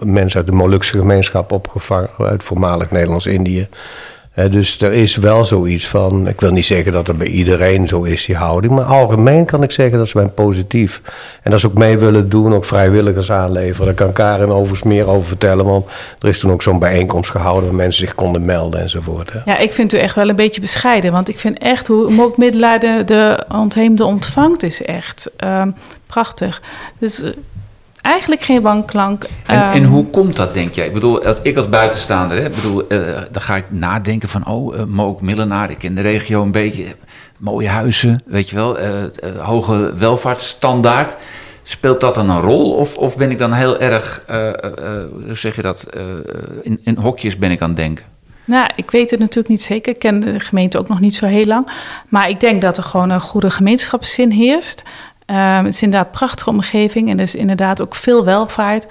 mensen 0.00 0.38
uit 0.38 0.50
de 0.50 0.56
Molukse 0.56 0.98
gemeenschap 0.98 1.52
opgevangen 1.52 2.08
uit 2.18 2.42
voormalig 2.42 2.90
Nederlands-Indië. 2.90 3.68
Dus 4.34 4.80
er 4.80 4.92
is 4.92 5.16
wel 5.16 5.44
zoiets 5.44 5.88
van, 5.88 6.28
ik 6.28 6.40
wil 6.40 6.50
niet 6.50 6.64
zeggen 6.64 6.92
dat 6.92 7.06
het 7.06 7.18
bij 7.18 7.26
iedereen 7.26 7.88
zo 7.88 8.02
is, 8.02 8.24
die 8.24 8.36
houding, 8.36 8.72
maar 8.72 8.84
algemeen 8.84 9.44
kan 9.44 9.62
ik 9.62 9.70
zeggen 9.70 9.98
dat 9.98 10.08
ze 10.08 10.18
zijn 10.18 10.34
positief. 10.34 11.02
En 11.42 11.50
dat 11.50 11.60
ze 11.60 11.66
ook 11.66 11.78
mee 11.78 11.98
willen 11.98 12.28
doen, 12.28 12.54
ook 12.54 12.64
vrijwilligers 12.64 13.30
aanleveren. 13.32 13.86
Daar 13.86 13.94
kan 13.94 14.12
Karin 14.12 14.50
overigens 14.50 14.82
meer 14.82 15.08
over 15.08 15.28
vertellen, 15.28 15.64
want 15.64 15.86
er 16.18 16.28
is 16.28 16.38
toen 16.38 16.50
ook 16.50 16.62
zo'n 16.62 16.78
bijeenkomst 16.78 17.30
gehouden 17.30 17.64
waar 17.68 17.74
mensen 17.74 18.06
zich 18.06 18.14
konden 18.14 18.44
melden 18.44 18.80
enzovoort. 18.80 19.32
Ja, 19.44 19.58
ik 19.58 19.72
vind 19.72 19.92
u 19.92 19.96
echt 19.96 20.14
wel 20.14 20.28
een 20.28 20.36
beetje 20.36 20.60
bescheiden. 20.60 21.12
Want 21.12 21.28
ik 21.28 21.38
vind 21.38 21.58
echt 21.58 21.86
hoe 21.86 22.10
Mook 22.10 22.36
Middelaar 22.36 22.80
de, 22.80 23.02
de 23.04 23.44
ontheemde 23.48 24.04
ontvangt 24.04 24.62
is 24.62 24.82
echt 24.82 25.30
ehm, 25.36 25.70
prachtig. 26.10 26.62
Dus 26.98 27.22
eh, 27.22 27.30
eigenlijk 28.02 28.42
geen 28.42 28.62
wanklank. 28.62 29.24
En, 29.46 29.62
Ehm, 29.62 29.72
en 29.72 29.84
hoe 29.84 30.06
komt 30.06 30.36
dat, 30.36 30.54
denk 30.54 30.74
jij? 30.74 30.86
Ik 30.86 30.92
bedoel, 30.92 31.24
als 31.24 31.38
ik 31.42 31.56
als 31.56 31.68
buitenstaander, 31.68 32.42
hè, 32.42 32.50
bedoel, 32.50 32.86
eh, 32.88 32.98
dan 33.32 33.42
ga 33.42 33.56
ik 33.56 33.70
nadenken 33.70 34.28
van, 34.28 34.46
oh, 34.46 34.78
eh 34.78 34.84
Mook, 34.84 35.20
Millenaar, 35.20 35.70
ik 35.70 35.78
ken 35.78 35.94
de 35.94 36.00
regio 36.00 36.42
een 36.42 36.50
beetje, 36.50 36.84
mooie 37.38 37.68
huizen, 37.68 38.22
weet 38.24 38.48
je 38.50 38.56
wel, 38.56 38.78
hoge 39.38 39.94
welvaartsstandaard. 39.96 41.16
Speelt 41.62 42.00
dat 42.00 42.14
dan 42.14 42.30
een 42.30 42.40
rol? 42.40 42.72
Of, 42.72 42.96
of 42.96 43.16
ben 43.16 43.30
ik 43.30 43.38
dan 43.38 43.52
heel 43.52 43.80
erg, 43.80 44.24
hoe 45.26 45.34
zeg 45.34 45.56
je 45.56 45.62
dat, 45.62 45.86
in, 46.62 46.80
in 46.84 46.96
hokjes 46.96 47.38
ben 47.38 47.50
ik 47.50 47.60
aan 47.60 47.68
het 47.68 47.76
denken? 47.76 48.04
Nou, 48.50 48.68
ik 48.76 48.90
weet 48.90 49.10
het 49.10 49.20
natuurlijk 49.20 49.48
niet 49.48 49.62
zeker. 49.62 49.92
Ik 49.92 49.98
ken 49.98 50.20
de 50.20 50.40
gemeente 50.40 50.78
ook 50.78 50.88
nog 50.88 51.00
niet 51.00 51.14
zo 51.14 51.26
heel 51.26 51.46
lang. 51.46 51.70
Maar 52.08 52.28
ik 52.28 52.40
denk 52.40 52.62
dat 52.62 52.76
er 52.76 52.82
gewoon 52.82 53.10
een 53.10 53.20
goede 53.20 53.50
gemeenschapszin 53.50 54.30
heerst. 54.30 54.82
Ehm, 55.30 55.64
het 55.64 55.74
is 55.74 55.82
inderdaad 55.82 56.06
een 56.06 56.18
prachtige 56.18 56.50
omgeving 56.50 57.08
en 57.08 57.16
er 57.16 57.22
is 57.22 57.34
inderdaad 57.34 57.80
ook 57.80 57.94
veel 57.94 58.24
welvaart. 58.24 58.86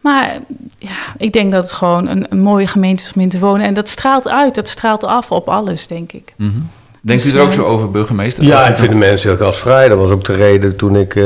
Maar 0.00 0.38
ja, 0.78 0.96
ik 1.16 1.32
denk 1.32 1.52
dat 1.52 1.64
het 1.64 1.72
gewoon 1.72 2.06
een, 2.06 2.42
mooie 2.42 2.66
gemeente 2.66 3.02
is 3.02 3.12
om 3.14 3.20
in 3.20 3.28
te 3.28 3.38
wonen. 3.38 3.66
En 3.66 3.74
dat 3.74 3.88
straalt 3.88 4.28
uit, 4.28 4.54
dat 4.54 4.68
straalt 4.68 5.04
af 5.04 5.30
op 5.30 5.48
alles, 5.48 5.86
denk 5.86 6.12
ik. 6.12 6.34
Mhm. 6.36 6.60
Denkt 7.04 7.22
Dus, 7.22 7.32
u 7.32 7.36
er 7.36 7.42
ook 7.42 7.52
zo 7.52 7.64
over, 7.64 7.90
burgemeester? 7.90 8.44
Ja, 8.44 8.68
ik 8.68 8.76
vind 8.76 8.90
de 8.90 8.96
mensen 8.96 9.28
heel 9.28 9.46
gastvrij. 9.46 9.88
Dat 9.88 9.98
was 9.98 10.10
ook 10.10 10.24
de 10.24 10.32
reden 10.32 10.76
toen 10.76 10.96
ik 10.96 11.16
eh, 11.16 11.24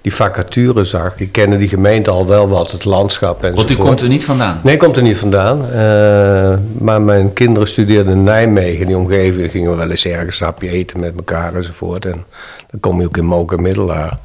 die 0.00 0.14
vacature 0.14 0.84
zag. 0.84 1.12
Ik 1.16 1.32
kende 1.32 1.56
die 1.56 1.68
gemeente 1.68 2.10
al 2.10 2.26
wel 2.26 2.48
wat, 2.48 2.70
het 2.70 2.84
landschap 2.84 3.42
enzovoort. 3.42 3.68
Want 3.68 3.80
u 3.80 3.84
komt 3.84 4.02
er 4.02 4.08
niet 4.08 4.24
vandaan. 4.24 4.60
Nee, 4.62 4.76
komt 4.76 4.96
er 4.96 5.02
niet 5.02 5.16
vandaan. 5.16 5.70
Eh, 5.70 6.58
maar 6.78 7.02
mijn 7.02 7.32
kinderen 7.32 7.68
studeerden 7.68 8.12
in 8.12 8.22
Nijmegen. 8.22 8.80
In 8.80 8.86
die 8.86 8.96
omgeving 8.96 9.50
gingen 9.50 9.70
we 9.70 9.76
wel 9.76 9.90
eens 9.90 10.06
ergens 10.06 10.40
een 10.40 10.46
hapje 10.46 10.68
eten 10.68 11.00
met 11.00 11.12
elkaar 11.16 11.54
enzovoort. 11.54 12.04
En 12.06 12.24
dan 12.70 12.80
kom 12.80 13.00
je 13.00 13.06
ook 13.06 13.16
in 13.16 13.24
Moken 13.24 13.62
Middelaar. 13.62 14.18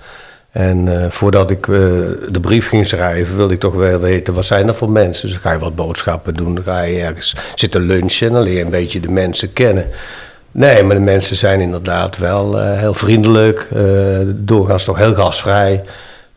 En 0.52 1.02
eh, 1.02 1.10
voordat 1.10 1.52
ik 1.52 1.66
de 1.66 2.40
brief 2.42 2.68
ging 2.68 2.88
schrijven, 2.88 3.38
wilde 3.38 3.54
ik 3.54 3.60
toch 3.60 3.74
wel 3.74 4.00
weten 4.00 4.34
wat 4.34 4.46
zijn 4.46 4.68
er 4.68 4.76
voor 4.76 4.92
mensen. 4.92 5.22
Dus 5.28 5.32
dan 5.32 5.42
ga 5.42 5.52
je 5.52 5.60
wat 5.60 5.76
boodschappen 5.76 6.34
doen, 6.34 6.56
dan 6.56 6.64
ga 6.64 6.82
je 6.82 7.00
ergens 7.00 7.36
zitten 7.56 7.82
lunchen 7.82 8.28
en 8.28 8.34
dan 8.34 8.44
leer 8.44 8.58
je 8.58 8.64
een 8.64 8.70
beetje 8.70 9.00
de 9.00 9.12
mensen 9.12 9.54
kennen. 9.54 9.86
Nee, 10.52 10.84
maar 10.84 10.96
de 10.96 11.02
mensen 11.02 11.36
zijn 11.36 11.60
inderdaad 11.62 12.18
wel 12.18 12.60
eh, 12.62 12.80
heel 12.80 12.94
vriendelijk, 12.94 13.68
eh, 13.74 13.84
doorgaans 14.26 14.84
toch 14.84 14.98
heel 14.98 15.14
gastvrij. 15.16 15.82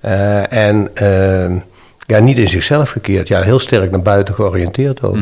Eh, 0.01 0.53
en 0.53 0.89
ja, 2.07 2.19
niet 2.19 2.39
in 2.39 2.49
zichzelf 2.49 2.91
gekeerd. 2.91 3.29
Ja, 3.29 3.41
heel 3.43 3.59
sterk 3.59 3.91
naar 3.91 4.03
buiten 4.03 4.35
georiënteerd 4.35 5.03
ook. 5.03 5.17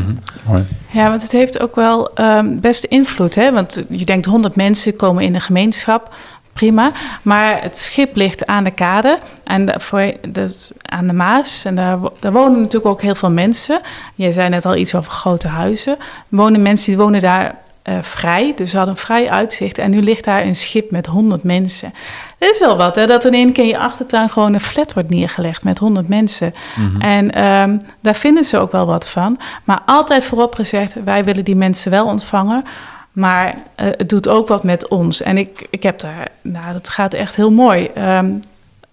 Mooi. 0.46 0.66
Ja, 0.90 1.08
want 1.08 1.22
het 1.22 1.32
heeft 1.32 1.60
ook 1.60 1.74
wel 1.76 2.14
ehm, 2.14 2.46
best 2.60 2.84
invloed. 2.84 3.34
Hè? 3.34 3.52
Want 3.52 3.84
je 3.88 4.04
denkt 4.04 4.26
100 4.26 4.56
mensen 4.56 4.96
komen 4.96 5.24
in 5.24 5.32
de 5.32 5.40
gemeenschap. 5.40 6.14
Prima. 6.52 6.92
Maar 7.22 7.62
het 7.62 7.78
schip 7.78 8.16
ligt 8.16 8.46
aan 8.46 8.64
de 8.64 8.70
kade. 8.70 9.18
En 9.44 9.64
de- 9.66 9.74
voor, 9.80 10.12
dus 10.28 10.72
aan 10.82 11.06
de 11.06 11.12
Maas. 11.12 11.64
En 11.64 11.74
daar, 11.76 11.98
daar 12.18 12.32
wonen 12.32 12.58
natuurlijk 12.60 12.86
ook 12.92 13.02
heel 13.02 13.14
veel 13.14 13.30
mensen. 13.30 13.80
Je 14.14 14.32
zei 14.32 14.48
net 14.48 14.64
al 14.66 14.76
iets 14.76 14.94
over 14.94 15.10
grote 15.10 15.48
huizen. 15.48 15.92
Er 15.98 16.06
wonen 16.28 16.62
mensen 16.62 16.86
die 16.86 16.96
wonen 17.02 17.20
daar 17.20 17.54
eh, 17.82 17.94
vrij. 18.02 18.52
Dus 18.56 18.70
ze 18.70 18.76
hadden 18.76 18.94
een 18.94 19.00
vrij 19.00 19.30
uitzicht. 19.30 19.78
En 19.78 19.90
nu 19.90 20.00
ligt 20.00 20.24
daar 20.24 20.44
een 20.44 20.56
schip 20.56 20.90
met 20.90 21.06
100 21.06 21.42
mensen. 21.42 21.92
Dat 22.38 22.50
is 22.50 22.58
wel 22.58 22.76
wat, 22.76 22.96
hè? 22.96 23.06
Dat 23.06 23.24
in 23.24 23.34
één 23.34 23.52
keer 23.52 23.64
in 23.64 23.70
je 23.70 23.78
achtertuin 23.78 24.28
gewoon 24.28 24.54
een 24.54 24.60
flat 24.60 24.92
wordt 24.92 25.10
neergelegd 25.10 25.64
met 25.64 25.78
100 25.78 26.08
mensen. 26.08 26.54
En 26.98 27.30
ehm, 27.30 27.78
daar 28.00 28.14
vinden 28.14 28.44
ze 28.44 28.58
ook 28.58 28.72
wel 28.72 28.86
wat 28.86 29.08
van. 29.08 29.38
Maar 29.64 29.82
altijd 29.86 30.24
voorop 30.24 30.54
gezegd, 30.54 30.94
wij 31.04 31.24
willen 31.24 31.44
die 31.44 31.56
mensen 31.56 31.90
wel 31.90 32.06
ontvangen. 32.06 32.64
Maar 33.12 33.54
eh, 33.74 33.86
het 33.96 34.08
doet 34.08 34.28
ook 34.28 34.48
wat 34.48 34.64
met 34.64 34.88
ons. 34.88 35.22
En 35.22 35.38
ik, 35.38 35.66
ik 35.70 35.82
heb 35.82 35.98
daar, 35.98 36.28
nou, 36.40 36.72
dat 36.72 36.88
gaat 36.88 37.14
echt 37.14 37.36
heel 37.36 37.52
mooi. 37.52 37.90
Ehm, 37.94 38.30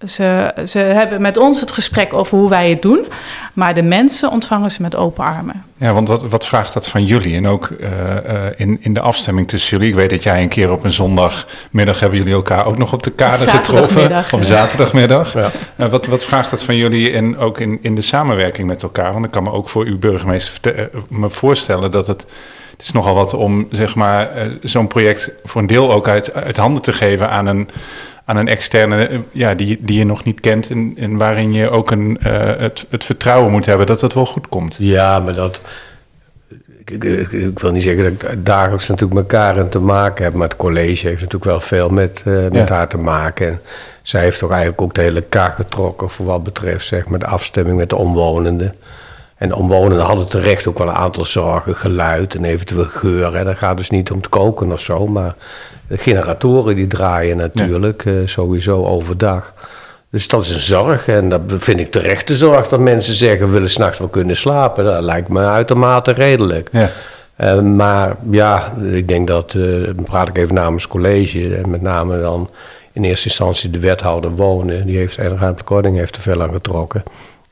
ze, 0.06 0.54
ze 0.66 0.80
hebben 0.80 1.22
met 1.22 1.38
ons 1.38 1.60
het 1.60 1.72
gesprek 1.72 2.14
over 2.14 2.38
hoe 2.38 2.50
wij 2.50 2.70
het 2.70 2.82
doen. 2.82 3.06
Maar 3.54 3.74
de 3.74 3.84
mensen 3.84 4.32
ontvangen 4.32 4.72
ze 4.72 4.82
met 4.82 4.96
open 4.96 5.24
armen. 5.24 5.66
Ja, 5.78 5.94
want 5.94 6.08
wat, 6.08 6.30
wat 6.30 6.46
vraagt 6.46 6.74
dat 6.74 6.88
van 6.88 7.06
jullie? 7.06 7.36
En 7.36 7.48
ook 7.48 7.68
eh, 7.68 8.18
eh, 8.18 8.54
in, 8.56 8.78
in 8.82 8.94
de 8.94 9.00
afstemming 9.00 9.48
tussen 9.48 9.78
jullie. 9.78 9.92
Ik 9.92 10.00
weet 10.00 10.10
dat 10.10 10.24
jij 10.24 10.42
een 10.42 10.48
keer 10.48 10.72
op 10.72 10.84
een 10.84 10.92
zondagmiddag 10.92 12.00
hebben 12.00 12.18
jullie 12.18 12.34
elkaar 12.34 12.66
ook 12.66 12.78
nog 12.78 12.94
op 12.94 13.04
de 13.04 13.12
kade 13.12 13.36
getroffen. 13.36 13.66
Zaterdagmiddag, 13.66 14.34
Op 14.34 14.44
zaterdagmiddag. 14.44 15.34
Ja. 15.34 15.52
Eh, 15.76 15.88
wat, 15.88 16.06
wat 16.06 16.26
vraagt 16.26 16.50
dat 16.50 16.64
van 16.64 16.76
jullie 16.76 17.12
en 17.12 17.38
ook 17.38 17.60
in, 17.60 17.80
in 17.82 17.96
de 17.96 18.02
samenwerking 18.02 18.68
met 18.68 18.84
elkaar? 18.84 19.14
Want 19.14 19.26
ik 19.26 19.32
kan 19.32 19.44
me 19.44 19.52
ook 19.52 19.70
voor 19.70 19.86
uw 19.86 20.00
burgemeester 20.00 20.90
me 21.10 21.30
voorstellen 21.30 21.92
dat 21.92 22.08
het... 22.08 22.26
Het 22.72 22.86
is 22.86 22.92
nogal 22.92 23.16
wat 23.16 23.34
om 23.34 23.68
zeg 23.72 23.96
maar, 23.96 24.30
zo'n 24.64 24.88
project 24.88 25.32
voor 25.44 25.62
een 25.62 25.68
deel 25.68 25.94
ook 25.94 26.08
uit, 26.08 26.34
uit 26.34 26.58
handen 26.58 26.82
te 26.82 26.94
geven 26.94 27.30
aan 27.30 27.46
een, 27.46 27.70
aan 28.30 28.38
een 28.38 28.48
externe 28.48 29.08
eh, 29.08 29.20
ja, 29.32 29.54
die, 29.54 29.78
die 29.82 29.98
je 29.98 30.06
nog 30.06 30.24
niet 30.24 30.40
kent. 30.40 30.70
En, 30.70 30.94
en 30.98 31.18
waarin 31.18 31.54
je 31.54 31.70
ook 31.70 31.92
een, 31.92 32.18
eh, 32.22 32.58
het, 32.58 32.86
het 32.90 33.04
vertrouwen 33.04 33.52
moet 33.52 33.66
hebben 33.66 33.86
dat 33.86 34.02
het 34.02 34.14
wel 34.14 34.26
goed 34.26 34.48
komt. 34.50 34.76
Ja, 34.80 35.20
maar 35.20 35.34
dat. 35.34 35.62
Ik, 36.80 36.90
ik, 36.92 37.04
ik- 37.04 37.32
ik 37.32 37.60
wil 37.60 37.72
niet 37.72 37.84
zeggen 37.84 38.04
dat 38.20 38.32
ik 38.32 38.46
dagelijks 38.46 38.88
natuurlijk 38.88 39.20
met 39.20 39.28
Karen 39.28 39.70
te 39.70 39.80
maken 39.80 40.24
heb, 40.24 40.34
maar 40.34 40.48
het 40.48 40.58
college 40.58 41.08
heeft 41.08 41.22
natuurlijk 41.22 41.52
wel 41.52 41.60
veel 41.62 41.90
met, 41.90 42.22
eh, 42.26 42.34
met 42.34 42.54
Ja. 42.54 42.66
haar 42.76 42.88
te 42.88 42.98
maken. 42.98 43.48
En 43.48 43.62
zij 44.02 44.22
heeft 44.22 44.40
toch 44.40 44.50
eigenlijk 44.52 44.82
ook 44.82 44.94
de 44.94 45.02
hele 45.02 45.22
kaart 45.22 45.56
getrokken 45.56 46.10
voor 46.10 46.26
wat 46.26 46.44
betreft 46.44 46.88
zeg 46.88 47.08
maar, 47.08 47.20
de 47.20 47.26
afstemming 47.28 47.78
met 47.78 47.90
de 47.90 47.96
omwonenden. 47.96 48.72
En 49.38 49.50
de 49.50 49.56
omwonenden 49.56 50.06
hadden 50.06 50.28
terecht 50.30 50.68
ook 50.68 50.78
wel 50.78 50.88
een 50.88 50.94
aantal 50.94 51.26
zorgen, 51.26 51.76
geluid 51.76 52.36
en 52.36 52.44
eventueel 52.46 52.84
geur. 52.86 53.36
Hè. 53.38 53.44
Dat 53.44 53.58
gaat 53.58 53.78
dus 53.78 53.90
niet 53.90 54.12
om 54.12 54.18
het 54.18 54.30
koken 54.30 54.72
of 54.72 54.82
zo, 54.82 55.06
maar 55.06 55.36
de 55.88 55.98
generatoren 55.98 56.76
die 56.76 56.88
draaien 56.88 57.38
natuurlijk 57.38 58.06
eh, 58.06 58.14
sowieso 58.26 58.86
overdag. 58.86 59.54
Dus 60.10 60.28
dat 60.28 60.44
is 60.44 60.50
een 60.50 60.60
zorg 60.60 61.08
en 61.08 61.30
dat 61.30 61.42
vind 61.48 61.80
ik 61.80 61.92
terecht 61.92 62.28
de 62.28 62.36
zorg 62.36 62.68
dat 62.68 62.80
mensen 62.80 63.14
zeggen 63.14 63.46
we 63.46 63.54
willen 63.54 63.70
s'nachts 63.70 64.00
wel 64.00 64.08
kunnen 64.08 64.36
slapen. 64.36 64.86
Dat 64.86 65.04
lijkt 65.04 65.30
me 65.30 65.46
uitermate 65.46 66.12
redelijk. 66.12 66.70
Ja. 66.72 66.90
Eh, 67.36 67.60
maar 67.60 68.16
ja, 68.30 68.74
ik 68.92 69.08
denk 69.08 69.28
dat, 69.28 69.54
eh, 69.54 69.84
dan 69.84 70.04
praat 70.04 70.28
ik 70.28 70.38
even 70.38 70.56
namens 70.56 70.88
college, 70.88 71.56
en 71.56 71.70
met 71.70 71.82
name 71.82 72.22
dan 72.22 72.50
in 72.94 73.04
eerste 73.04 73.28
instantie 73.28 73.70
de 73.70 73.80
wethouder 73.80 74.32
wonen, 74.32 74.86
die 74.86 74.98
heeft 74.98 75.18
en 75.18 75.38
ruimtelijke 75.38 75.74
ordening 75.74 76.00
heeft 76.00 76.16
er 76.16 76.22
veel 76.22 76.42
aan 76.42 76.54
getrokken. 76.54 77.04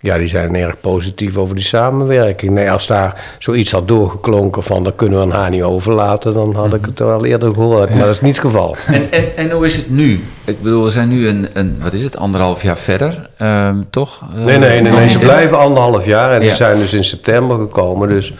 Ja, 0.05 0.17
die 0.17 0.27
zijn 0.27 0.55
erg 0.55 0.79
positief 0.81 1.38
over 1.38 1.55
die 1.55 1.63
samenwerking. 1.63 2.51
Nee, 2.51 2.71
als 2.71 2.88
daar 2.88 3.35
zoiets 3.39 3.71
had 3.71 3.88
doorgeklonken 3.88 4.63
van 4.63 4.83
dat 4.83 4.95
kunnen 4.95 5.17
we 5.19 5.24
aan 5.25 5.31
haar 5.39 5.50
niet 5.50 5.63
overlaten, 5.63 6.33
dan 6.33 6.55
had 6.55 6.74
ik 6.74 6.85
het 6.85 7.00
wel 7.00 7.25
eerder 7.25 7.53
gehoord. 7.53 7.89
Maar 7.89 8.00
dat 8.05 8.13
is 8.13 8.21
niet 8.21 8.35
het 8.35 8.45
geval. 8.45 8.75
En, 8.88 9.12
en, 9.12 9.24
en 9.38 9.51
hoe 9.51 9.65
is 9.65 9.75
het 9.75 9.89
nu? 9.89 10.24
Ik 10.45 10.62
bedoel, 10.62 10.83
we 10.83 10.89
zijn 10.89 11.09
nu 11.09 11.27
een, 11.27 11.47
een 11.53 11.77
wat 11.81 11.93
is 11.93 12.03
het, 12.03 12.17
anderhalf 12.17 12.62
jaar 12.63 12.77
verder, 12.77 13.29
ehm, 13.38 13.81
toch? 13.89 14.21
Eh, 14.35 14.45
Nee, 14.45 14.57
nee, 14.57 14.81
nee, 14.81 14.91
nee, 14.91 15.09
ze 15.09 15.17
blijven 15.17 15.57
anderhalf 15.57 16.05
jaar 16.05 16.31
en 16.31 16.41
Ja. 16.43 16.50
ze 16.50 16.55
zijn 16.55 16.77
dus 16.77 16.93
in 16.93 17.03
september 17.05 17.57
gekomen. 17.57 18.07
Dus 18.07 18.33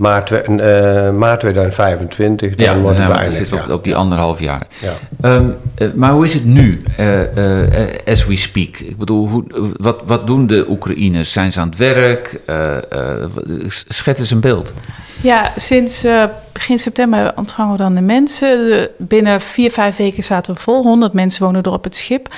maart, 0.00 0.30
eh, 0.30 1.10
maart 1.10 1.40
2025, 1.40 2.54
dan 2.54 2.66
Ja, 2.66 2.72
dan 2.72 2.82
wordt 2.82 2.96
het 2.98 3.06
zijn 3.06 3.28
we, 3.28 3.32
zitten 3.34 3.66
we 3.66 3.72
op, 3.72 3.84
die 3.84 3.96
anderhalf 3.96 4.40
jaar. 4.40 4.66
Ja. 4.80 4.92
Ehm, 5.20 5.50
eh, 5.74 5.88
maar 5.94 6.12
hoe 6.12 6.24
is 6.24 6.34
het 6.34 6.44
nu, 6.44 6.82
eh, 6.96 7.82
eh, 7.82 7.88
as 8.06 8.26
we 8.26 8.36
speak? 8.36 8.76
Ik 8.76 8.96
bedoel, 8.96 9.28
hoe, 9.28 9.44
wat, 9.76 10.00
wat 10.04 10.26
doen 10.26 10.46
de 10.46 10.66
Oekraïners? 10.68 11.32
Zijn 11.32 11.52
ze 11.52 11.60
aan 11.60 11.68
het 11.68 11.78
werk? 11.78 12.40
Eh, 12.46 12.76
eh, 12.76 13.30
schets 13.68 14.20
eens 14.20 14.30
een 14.30 14.40
beeld. 14.40 14.74
Ja, 15.22 15.52
sinds 15.56 16.04
eh, 16.04 16.24
begin 16.52 16.78
september 16.78 17.32
ontvangen 17.36 17.72
we 17.72 17.78
dan 17.78 17.94
de 17.94 18.00
mensen. 18.00 18.48
De- 18.58 18.90
binnen 18.98 19.40
vier, 19.40 19.70
vijf 19.70 19.96
weken 19.96 20.22
zaten 20.22 20.54
we 20.54 20.60
vol. 20.60 20.82
100 20.82 21.12
mensen 21.12 21.44
wonen 21.44 21.62
er 21.62 21.72
op 21.72 21.84
het 21.84 21.96
schip. 21.96 22.28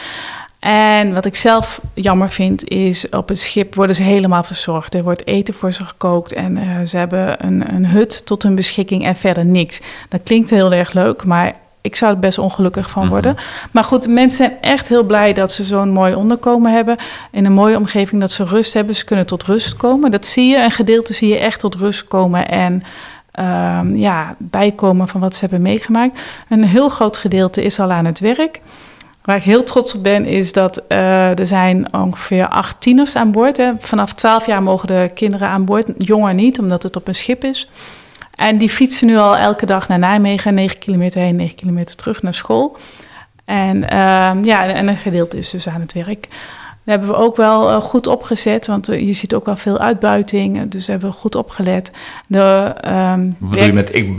En 0.62 1.14
wat 1.14 1.25
ik 1.25 1.37
zelf 1.37 1.81
jammer 1.95 2.28
vind, 2.31 2.69
is 2.69 3.09
op 3.09 3.28
het 3.28 3.38
schip 3.38 3.75
worden 3.75 3.97
ze 3.97 4.02
helemaal 4.02 4.42
verzorgd. 4.42 4.95
Er 4.95 5.02
wordt 5.02 5.26
eten 5.26 5.54
voor 5.54 5.73
ze 5.73 5.85
gekookt 5.85 6.33
en 6.33 6.57
eh, 6.57 6.64
ze 6.87 6.97
hebben 6.97 7.47
een, 7.47 7.75
een 7.75 7.87
hut 7.87 8.26
tot 8.26 8.42
hun 8.42 8.54
beschikking 8.54 9.04
en 9.04 9.16
verder 9.16 9.47
niks. 9.47 9.81
Dat 10.09 10.21
klinkt 10.25 10.50
heel 10.50 10.73
erg 10.73 10.92
leuk, 10.92 11.25
maar 11.25 11.54
ik 11.81 11.97
zou 11.97 12.12
er 12.12 12.19
best 12.19 12.38
ongelukkig 12.38 12.90
van 12.90 13.09
worden. 13.09 13.37
Maar 13.71 13.85
goed, 13.85 14.09
mensen 14.09 14.37
zijn 14.37 14.61
echt 14.61 14.88
heel 14.88 15.02
blij 15.02 15.33
dat 15.33 15.52
ze 15.52 15.64
zo'n 15.64 15.90
mooi 15.90 16.14
onderkomen 16.14 16.73
hebben. 16.73 16.97
In 17.31 17.45
een 17.45 17.52
mooie 17.52 17.76
omgeving, 17.76 18.21
dat 18.21 18.33
ze 18.33 18.45
rust 18.45 18.75
hebben. 18.75 18.95
Ze 18.95 19.04
kunnen 19.04 19.26
tot 19.26 19.42
rust 19.42 19.76
komen. 19.76 20.11
Dat 20.11 20.26
zie 20.26 20.49
je. 20.49 20.62
Een 20.62 20.71
gedeelte 20.71 21.12
zie 21.12 21.28
je 21.28 21.38
echt 21.38 21.61
tot 21.61 21.75
rust 21.75 22.04
komen 22.04 22.49
en 22.49 22.83
ehm, 23.31 23.95
ja, 23.95 24.35
bijkomen 24.38 25.09
van 25.09 25.21
wat 25.21 25.35
ze 25.35 25.40
hebben 25.40 25.62
meegemaakt. 25.62 26.21
Een 26.49 26.64
heel 26.64 26.88
groot 26.88 27.16
gedeelte 27.16 27.62
is 27.62 27.81
al 27.81 27.90
aan 27.90 28.04
het 28.04 28.21
werk. 28.21 28.61
Waar 29.22 29.36
ik 29.36 29.42
heel 29.42 29.64
trots 29.64 29.94
op 29.94 30.02
ben, 30.02 30.24
is 30.24 30.52
dat 30.52 30.82
eh, 30.86 31.38
er 31.38 31.46
zijn 31.46 31.94
ongeveer 31.94 32.48
acht 32.48 32.80
tieners 32.80 33.16
aan 33.16 33.30
boord. 33.30 33.56
Hè. 33.56 33.72
Vanaf 33.78 34.14
12 34.14 34.46
jaar 34.46 34.62
mogen 34.62 34.86
de 34.86 35.10
kinderen 35.14 35.48
aan 35.48 35.64
boord, 35.64 35.86
jonger 35.98 36.34
niet, 36.34 36.58
omdat 36.58 36.82
het 36.82 36.96
op 36.96 37.08
een 37.08 37.14
schip 37.14 37.44
is. 37.44 37.68
En 38.34 38.58
die 38.58 38.68
fietsen 38.68 39.06
nu 39.06 39.16
al 39.16 39.36
elke 39.36 39.66
dag 39.66 39.88
naar 39.88 39.98
Nijmegen, 39.98 40.54
9 40.54 40.78
kilometer 40.78 41.20
heen, 41.20 41.36
9 41.36 41.56
kilometer 41.56 41.96
terug 41.96 42.22
naar 42.22 42.34
school. 42.34 42.76
En, 43.44 43.88
ehm, 43.88 44.44
ja, 44.44 44.64
en 44.64 44.88
een 44.88 44.96
gedeelte 44.96 45.38
is 45.38 45.50
dus 45.50 45.68
aan 45.68 45.80
het 45.80 45.92
werk. 45.92 46.28
Daar 46.84 46.98
hebben 46.98 47.08
we 47.08 47.22
ook 47.22 47.36
wel 47.36 47.70
eh, 47.70 47.80
goed 47.80 48.06
opgezet, 48.06 48.66
want 48.66 48.88
eh, 48.88 49.06
je 49.06 49.12
ziet 49.12 49.34
ook 49.34 49.46
wel 49.46 49.56
veel 49.56 49.78
uitbuiting. 49.78 50.70
Dus 50.70 50.86
daar 50.86 50.96
hebben 50.96 51.14
we 51.14 51.20
goed 51.20 51.34
opgelet. 51.34 51.92
De, 52.26 52.74
ehm, 52.80 53.24
Wat 53.38 53.50
bedoel 53.50 53.66
je 53.66 53.72
met, 53.72 53.94
ik 53.94 54.10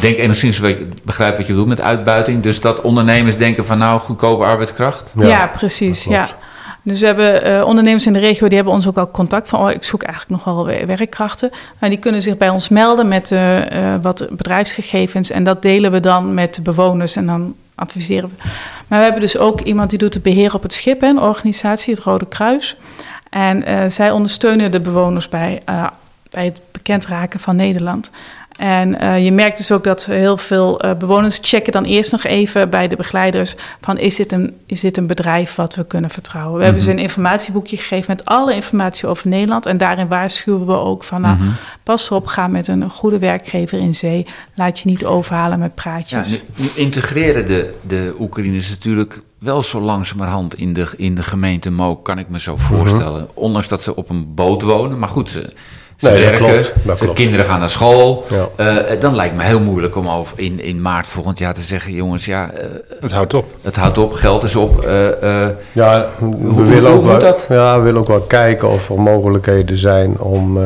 denk 0.00 0.16
enigszins, 0.16 0.58
wat 0.58 0.70
je- 0.70 0.88
begrijp 1.04 1.36
wat 1.36 1.46
je 1.46 1.52
bedoelt 1.52 1.68
met 1.68 1.80
uitbuiting. 1.80 2.42
Dus 2.42 2.60
dat 2.60 2.80
ondernemers 2.80 3.36
denken 3.36 3.66
van 3.66 3.78
nou, 3.78 4.00
goedkope 4.00 4.44
arbeidskracht. 4.44 5.12
Ja, 5.16 5.46
precies. 5.46 6.04
Ja. 6.04 6.28
Dus 6.82 7.00
we 7.00 7.06
hebben 7.06 7.42
eh, 7.42 7.66
ondernemers 7.66 8.06
in 8.06 8.12
de 8.12 8.18
regio 8.18 8.46
die 8.46 8.56
hebben 8.56 8.74
ons 8.74 8.86
ook 8.86 8.96
al 8.98 9.10
contact 9.10 9.48
van. 9.48 9.60
Oh, 9.60 9.70
ik 9.70 9.84
zoek 9.84 10.02
eigenlijk 10.02 10.44
nog 10.44 10.54
wel 10.54 10.66
wer- 10.66 10.86
werkkrachten. 10.86 11.50
Nou, 11.78 11.92
die 11.92 12.00
kunnen 12.00 12.22
zich 12.22 12.36
bij 12.36 12.48
ons 12.48 12.68
melden 12.68 13.08
met 13.08 13.32
eh, 13.32 13.92
eh, 13.94 14.02
wat 14.02 14.26
bedrijfsgegevens. 14.30 15.30
En 15.30 15.44
dat 15.44 15.62
delen 15.62 15.92
we 15.92 16.00
dan 16.00 16.34
met 16.34 16.54
de 16.54 16.62
bewoners 16.62 17.16
en 17.16 17.26
dan 17.26 17.54
adviseren 17.74 18.28
we. 18.28 18.34
Maar 18.88 18.98
we 18.98 19.04
hebben 19.04 19.22
dus 19.22 19.38
ook 19.38 19.60
iemand 19.60 19.90
die 19.90 19.98
doet 19.98 20.14
het 20.14 20.22
beheer 20.22 20.54
op 20.54 20.62
het 20.62 20.72
schip, 20.72 21.00
hè, 21.00 21.08
een 21.08 21.20
organisatie, 21.20 21.94
het 21.94 22.02
Rode 22.02 22.26
Kruis. 22.26 22.76
En 23.30 23.64
eh, 23.64 23.78
zij 23.88 24.10
ondersteunen 24.10 24.70
de 24.70 24.80
bewoners 24.80 25.28
bij, 25.28 25.62
eh, 25.64 25.86
bij 26.30 26.44
het 26.44 26.60
bekend 26.72 27.06
raken 27.06 27.40
van 27.40 27.56
Nederland. 27.56 28.10
En 28.56 28.98
eh, 29.00 29.24
je 29.24 29.32
merkt 29.32 29.56
dus 29.56 29.72
ook 29.72 29.84
dat 29.84 30.06
heel 30.06 30.36
veel 30.36 30.80
eh, 30.80 30.94
bewoners 30.94 31.38
checken 31.42 31.72
dan 31.72 31.84
eerst 31.84 32.12
nog 32.12 32.24
even 32.24 32.70
bij 32.70 32.88
de 32.88 32.96
begeleiders 32.96 33.54
van 33.80 33.98
is 33.98 34.16
dit 34.16 34.32
een, 34.32 34.54
is 34.66 34.80
dit 34.80 34.96
een 34.96 35.06
bedrijf 35.06 35.54
wat 35.54 35.74
we 35.74 35.86
kunnen 35.86 36.10
vertrouwen. 36.10 36.58
We 36.58 36.64
hebben 36.64 36.82
ze 36.82 36.90
een 36.90 36.98
informatieboekje 36.98 37.76
gegeven 37.76 38.04
met 38.16 38.24
alle 38.24 38.54
informatie 38.54 39.08
over 39.08 39.28
Nederland 39.28 39.66
en 39.66 39.76
daarin 39.76 40.08
waarschuwen 40.08 40.66
we 40.66 40.72
ook 40.72 41.04
van 41.04 41.20
nou, 41.20 41.36
pas 41.82 42.10
op, 42.10 42.26
ga 42.26 42.48
met 42.48 42.68
een 42.68 42.90
goede 42.90 43.18
werkgever 43.18 43.78
in 43.78 43.94
zee. 43.94 44.26
Laat 44.54 44.78
je 44.78 44.88
niet 44.88 45.04
overhalen 45.04 45.58
met 45.58 45.72
Ja, 45.74 45.82
praatjes. 45.82 46.30
nu, 46.30 46.64
nu 46.64 46.68
integreren 46.74 47.46
de, 47.46 47.74
de 47.82 48.14
Oekraïners 48.18 48.70
natuurlijk 48.70 49.22
wel 49.38 49.62
zo 49.62 49.80
langzamerhand 49.80 50.54
in 50.54 50.72
de, 50.72 50.88
in 50.96 51.14
de 51.14 51.22
gemeente 51.22 51.70
Mook, 51.70 52.04
kan 52.04 52.18
ik 52.18 52.28
me 52.28 52.40
zo 52.40 52.56
voorstellen. 52.56 53.28
Ondanks 53.34 53.68
dat 53.68 53.82
ze 53.82 53.96
op 53.96 54.08
een 54.08 54.34
boot 54.34 54.62
wonen. 54.62 54.98
Maar 54.98 55.08
goed, 55.08 55.30
ze, 55.30 55.52
Ze 56.04 56.10
Nee, 56.10 56.20
dat 56.20 56.30
werken, 56.30 56.46
klopt, 56.62 56.72
dat 56.86 56.98
ze 56.98 57.04
klopt. 57.04 57.18
kinderen 57.18 57.44
gaan 57.46 57.58
naar 57.60 57.70
school. 57.70 58.24
Ja. 58.30 58.48
Eh, 58.90 59.00
dan 59.00 59.14
lijkt 59.14 59.36
me 59.36 59.42
heel 59.42 59.60
moeilijk 59.60 59.96
om 59.96 60.08
over 60.08 60.38
in, 60.38 60.60
in 60.60 60.80
maart 60.82 61.06
volgend 61.06 61.38
jaar 61.38 61.54
te 61.54 61.60
zeggen... 61.60 61.92
jongens, 61.92 62.24
ja, 62.24 62.50
eh, 62.50 62.66
Het 63.00 63.12
houdt 63.12 63.34
op. 63.34 63.46
het 63.62 63.76
houdt 63.76 63.98
op, 63.98 64.12
geld 64.12 64.44
is 64.44 64.56
op. 64.56 64.80
eh, 64.80 65.48
Ja, 65.72 66.06
we 66.18 66.24
Hoe- 66.24 66.64
willen 66.64 66.90
hoe 66.90 67.00
ook 67.00 67.06
wel, 67.06 67.18
dat? 67.18 67.46
Ja, 67.48 67.76
we 67.78 67.82
willen 67.84 68.00
ook 68.00 68.08
wel 68.08 68.20
kijken 68.20 68.68
of 68.70 68.88
er 68.88 69.00
mogelijkheden 69.00 69.76
zijn 69.76 70.18
om, 70.20 70.58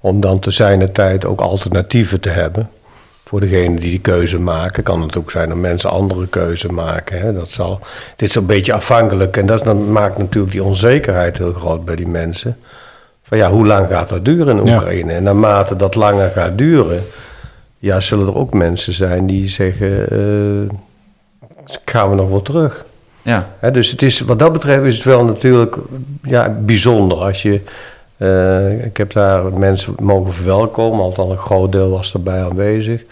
om 0.00 0.20
dan 0.20 0.38
te 0.38 0.50
zijner 0.50 0.92
tijd 0.92 1.24
ook 1.24 1.40
alternatieven 1.40 2.20
te 2.20 2.28
hebben. 2.28 2.70
Voor 3.24 3.40
degene 3.40 3.80
die 3.80 3.90
die 3.90 3.98
keuze 3.98 4.38
maken. 4.38 4.82
Kan 4.82 5.02
het 5.02 5.16
ook 5.18 5.30
zijn 5.30 5.48
dat 5.48 5.58
mensen 5.58 5.90
andere 5.90 6.26
keuze 6.26 6.68
maken. 6.68 7.20
Hè? 7.20 7.32
Dat 7.32 7.50
zal, 7.50 7.78
dit 8.16 8.28
is 8.28 8.34
een 8.34 8.46
beetje 8.46 8.72
afhankelijk. 8.72 9.36
En 9.36 9.46
dat 9.46 9.64
maakt 9.88 10.18
natuurlijk 10.18 10.52
die 10.52 10.64
onzekerheid 10.64 11.38
heel 11.38 11.52
groot 11.52 11.84
bij 11.84 11.96
die 11.96 12.08
mensen. 12.08 12.56
Ja, 13.36 13.50
hoe 13.50 13.66
lang 13.66 13.88
gaat 13.88 14.08
dat 14.08 14.24
duren 14.24 14.58
in 14.58 14.64
Ja. 14.64 14.74
Oekraïne? 14.74 15.12
En 15.12 15.22
naarmate 15.22 15.76
dat 15.76 15.94
langer 15.94 16.30
gaat 16.30 16.58
duren... 16.58 17.00
Ja, 17.78 18.00
zullen 18.00 18.26
er 18.26 18.36
ook 18.36 18.54
mensen 18.54 18.92
zijn 18.92 19.26
die 19.26 19.48
zeggen... 19.48 20.10
eh, 20.10 20.76
gaan 21.84 22.10
we 22.10 22.14
nog 22.16 22.28
wel 22.28 22.42
terug? 22.42 22.84
ja. 23.22 23.48
Hè, 23.58 23.70
dus 23.70 23.90
het 23.90 24.02
is, 24.02 24.20
wat 24.20 24.38
dat 24.38 24.52
betreft 24.52 24.84
is 24.84 24.94
het 24.94 25.04
wel 25.04 25.24
natuurlijk 25.24 25.76
ja, 26.22 26.56
bijzonder. 26.60 27.18
Als 27.18 27.42
je, 27.42 27.60
eh, 28.16 28.84
ik 28.84 28.96
heb 28.96 29.12
daar 29.12 29.52
mensen 29.52 29.94
mogen 29.98 30.32
verwelkomen, 30.32 31.00
althans 31.00 31.30
een 31.30 31.38
groot 31.38 31.72
deel 31.72 31.90
was 31.90 32.12
erbij 32.14 32.44
aanwezig. 32.44 33.02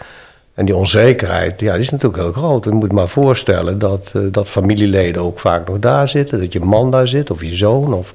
En 0.53 0.65
die 0.65 0.75
onzekerheid, 0.75 1.59
ja, 1.59 1.71
die 1.71 1.81
is 1.81 1.89
natuurlijk 1.89 2.21
heel 2.21 2.31
groot. 2.31 2.63
Je 2.63 2.71
moet 2.71 2.91
maar 2.91 3.07
voorstellen 3.07 3.79
dat, 3.79 4.11
eh, 4.15 4.21
dat 4.31 4.49
familieleden 4.49 5.21
ook 5.21 5.39
vaak 5.39 5.67
nog 5.67 5.79
daar 5.79 6.07
zitten. 6.07 6.39
Dat 6.39 6.53
je 6.53 6.59
man 6.59 6.91
daar 6.91 7.07
zit, 7.07 7.31
of 7.31 7.41
je 7.41 7.55
zoon. 7.55 7.93
Of, 7.93 8.13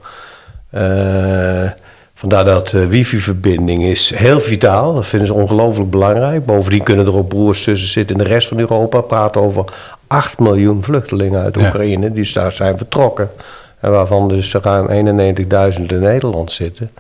vandaar 2.19 2.45
dat 2.45 2.73
eh, 2.73 2.87
wifi-verbinding 2.87 3.85
is 3.85 4.13
heel 4.15 4.41
vitaal. 4.41 4.95
Dat 4.95 5.07
vinden 5.07 5.29
ze 5.29 5.35
ongelooflijk 5.35 5.91
belangrijk. 5.91 6.47
Bovendien 6.47 6.83
kunnen 6.83 7.07
er 7.07 7.17
ook 7.17 7.29
broers 7.29 7.63
tussen 7.63 7.89
zitten 7.89 8.17
in 8.17 8.23
de 8.23 8.29
rest 8.29 8.49
van 8.49 8.59
Europa. 8.59 9.01
Praten 9.01 9.41
over 9.41 9.65
8 10.07 10.39
miljoen 10.39 10.83
vluchtelingen 10.83 11.43
uit 11.43 11.55
Ja. 11.55 11.67
Oekraïne. 11.67 12.13
Die 12.13 12.33
daar 12.33 12.53
zijn 12.53 12.77
vertrokken. 12.77 13.29
En 13.81 13.91
waarvan 13.91 14.29
dus 14.29 14.55
ruim 14.55 14.89
91.000 14.89 15.83
in 15.87 16.01
Nederland 16.01 16.53
zitten. 16.53 16.91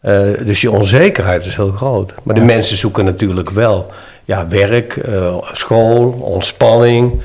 Eh, 0.00 0.20
dus 0.44 0.60
die 0.60 0.70
onzekerheid 0.70 1.46
is 1.46 1.56
heel 1.56 1.70
groot. 1.70 2.14
Maar 2.22 2.34
de 2.34 2.40
mensen 2.40 2.76
zoeken 2.76 3.04
natuurlijk 3.04 3.50
wel 3.50 3.90
ja, 4.24 4.48
werk, 4.48 4.96
eh, 4.96 5.36
school, 5.52 6.10
ontspanning. 6.20 7.22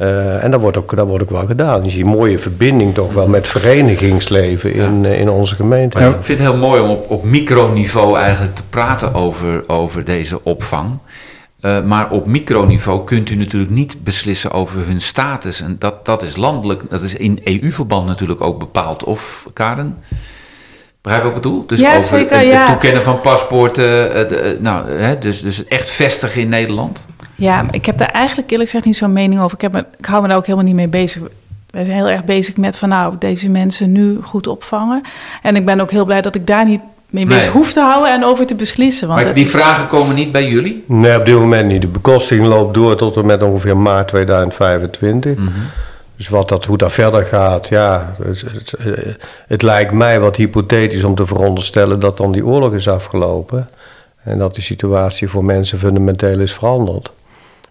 Eh, 0.00 0.44
en 0.44 0.50
dat 0.50 0.60
wordt, 0.60 0.76
ook, 0.76 0.96
dat 0.96 1.06
wordt 1.06 1.22
ook 1.22 1.30
wel 1.30 1.46
gedaan. 1.46 1.84
Je 1.84 1.90
ziet 1.90 2.00
een 2.00 2.06
mooie 2.06 2.38
verbinding 2.38 2.94
toch 2.94 3.12
wel 3.12 3.28
met 3.28 3.48
verenigingsleven 3.48 4.72
in, 4.72 5.04
eh, 5.04 5.20
in 5.20 5.30
onze 5.30 5.54
gemeente. 5.54 5.98
Ik 5.98 6.14
vind 6.20 6.38
het 6.38 6.48
heel 6.48 6.56
mooi 6.56 6.82
om 6.82 6.90
op, 6.90 7.10
op 7.10 7.24
microniveau 7.24 8.18
eigenlijk 8.18 8.54
te 8.54 8.62
praten 8.70 9.14
over, 9.14 9.68
over 9.68 10.04
deze 10.04 10.44
opvang. 10.44 10.98
Eh, 11.60 11.82
maar 11.82 12.10
op 12.10 12.26
microniveau 12.26 13.04
kunt 13.04 13.30
u 13.30 13.34
natuurlijk 13.34 13.70
niet 13.70 14.04
beslissen 14.04 14.50
over 14.50 14.86
hun 14.86 15.00
status. 15.00 15.60
En 15.60 15.76
dat, 15.78 16.04
dat 16.06 16.22
is 16.22 16.36
landelijk, 16.36 16.82
dat 16.88 17.02
is 17.02 17.14
in 17.14 17.40
EU-verband 17.44 18.06
natuurlijk 18.06 18.40
ook 18.40 18.58
bepaald. 18.58 19.04
Of, 19.04 19.46
Karen? 19.52 19.98
Begrijp 21.02 21.22
je 21.24 21.28
wat 21.28 21.36
ik 21.36 21.42
bedoel? 21.42 21.66
Dus 21.66 21.78
Ja, 21.78 21.96
over 21.96 22.18
zeker, 22.18 22.38
het, 22.38 22.66
toekennen 22.66 23.02
van 23.02 23.20
paspoorten. 23.20 23.84
de, 24.28 24.56
nou, 24.60 24.90
hè, 24.90 25.18
dus, 25.18 25.42
dus 25.42 25.64
echt 25.64 25.90
vestigen 25.90 26.40
in 26.40 26.48
Nederland. 26.48 27.06
Ja, 27.40 27.64
ik 27.70 27.86
heb 27.86 27.98
daar 27.98 28.08
eigenlijk 28.10 28.50
eerlijk 28.50 28.68
gezegd 28.70 28.86
niet 28.86 28.96
zo'n 28.96 29.12
mening 29.12 29.40
over. 29.40 29.54
Ik, 29.54 29.60
heb 29.60 29.72
me, 29.72 29.84
ik 29.98 30.04
hou 30.06 30.22
me 30.22 30.28
daar 30.28 30.36
ook 30.36 30.46
helemaal 30.46 30.66
niet 30.66 30.74
mee 30.76 30.88
bezig. 30.88 31.22
Wij 31.70 31.84
zijn 31.84 31.96
heel 31.96 32.08
erg 32.08 32.24
bezig 32.24 32.56
met 32.56 32.78
van 32.78 32.88
nou, 32.88 33.14
deze 33.18 33.48
mensen 33.48 33.92
nu 33.92 34.18
goed 34.22 34.46
opvangen. 34.46 35.02
En 35.42 35.56
ik 35.56 35.64
ben 35.64 35.80
ook 35.80 35.90
heel 35.90 36.04
blij 36.04 36.20
dat 36.20 36.34
ik 36.34 36.46
daar 36.46 36.64
niet 36.66 36.80
mee 37.06 37.26
bezig 37.26 37.42
Nee. 37.44 37.52
hoef 37.52 37.72
te 37.72 37.80
houden 37.80 38.12
en 38.12 38.24
over 38.24 38.46
te 38.46 38.54
beslissen. 38.54 39.08
Want 39.08 39.24
Maar 39.24 39.34
die 39.34 39.44
is- 39.44 39.50
vragen 39.50 39.86
komen 39.88 40.14
niet 40.14 40.32
bij 40.32 40.48
jullie? 40.48 40.84
Nee, 40.86 41.18
op 41.18 41.26
dit 41.26 41.34
moment 41.34 41.68
niet. 41.68 41.80
De 41.80 41.86
bekosting 41.88 42.46
loopt 42.46 42.74
door 42.74 42.96
tot 42.96 43.16
en 43.16 43.26
met 43.26 43.42
ongeveer 43.42 43.78
maart 43.78 44.08
2025. 44.08 45.38
Dus 46.16 46.28
wat 46.28 46.48
dat, 46.48 46.64
hoe 46.64 46.76
dat 46.76 46.92
verder 46.92 47.24
gaat, 47.24 47.68
ja, 47.68 48.14
het, 48.22 48.44
het, 48.52 48.74
het 49.46 49.62
lijkt 49.62 49.92
mij 49.92 50.20
wat 50.20 50.36
hypothetisch 50.36 51.04
om 51.04 51.14
te 51.14 51.26
veronderstellen 51.26 52.00
dat 52.00 52.16
dan 52.16 52.32
die 52.32 52.46
oorlog 52.46 52.72
is 52.74 52.88
afgelopen. 52.88 53.66
En 54.24 54.38
dat 54.38 54.54
de 54.54 54.60
situatie 54.60 55.28
voor 55.28 55.44
mensen 55.44 55.78
fundamenteel 55.78 56.38
is 56.40 56.52
veranderd. 56.52 57.12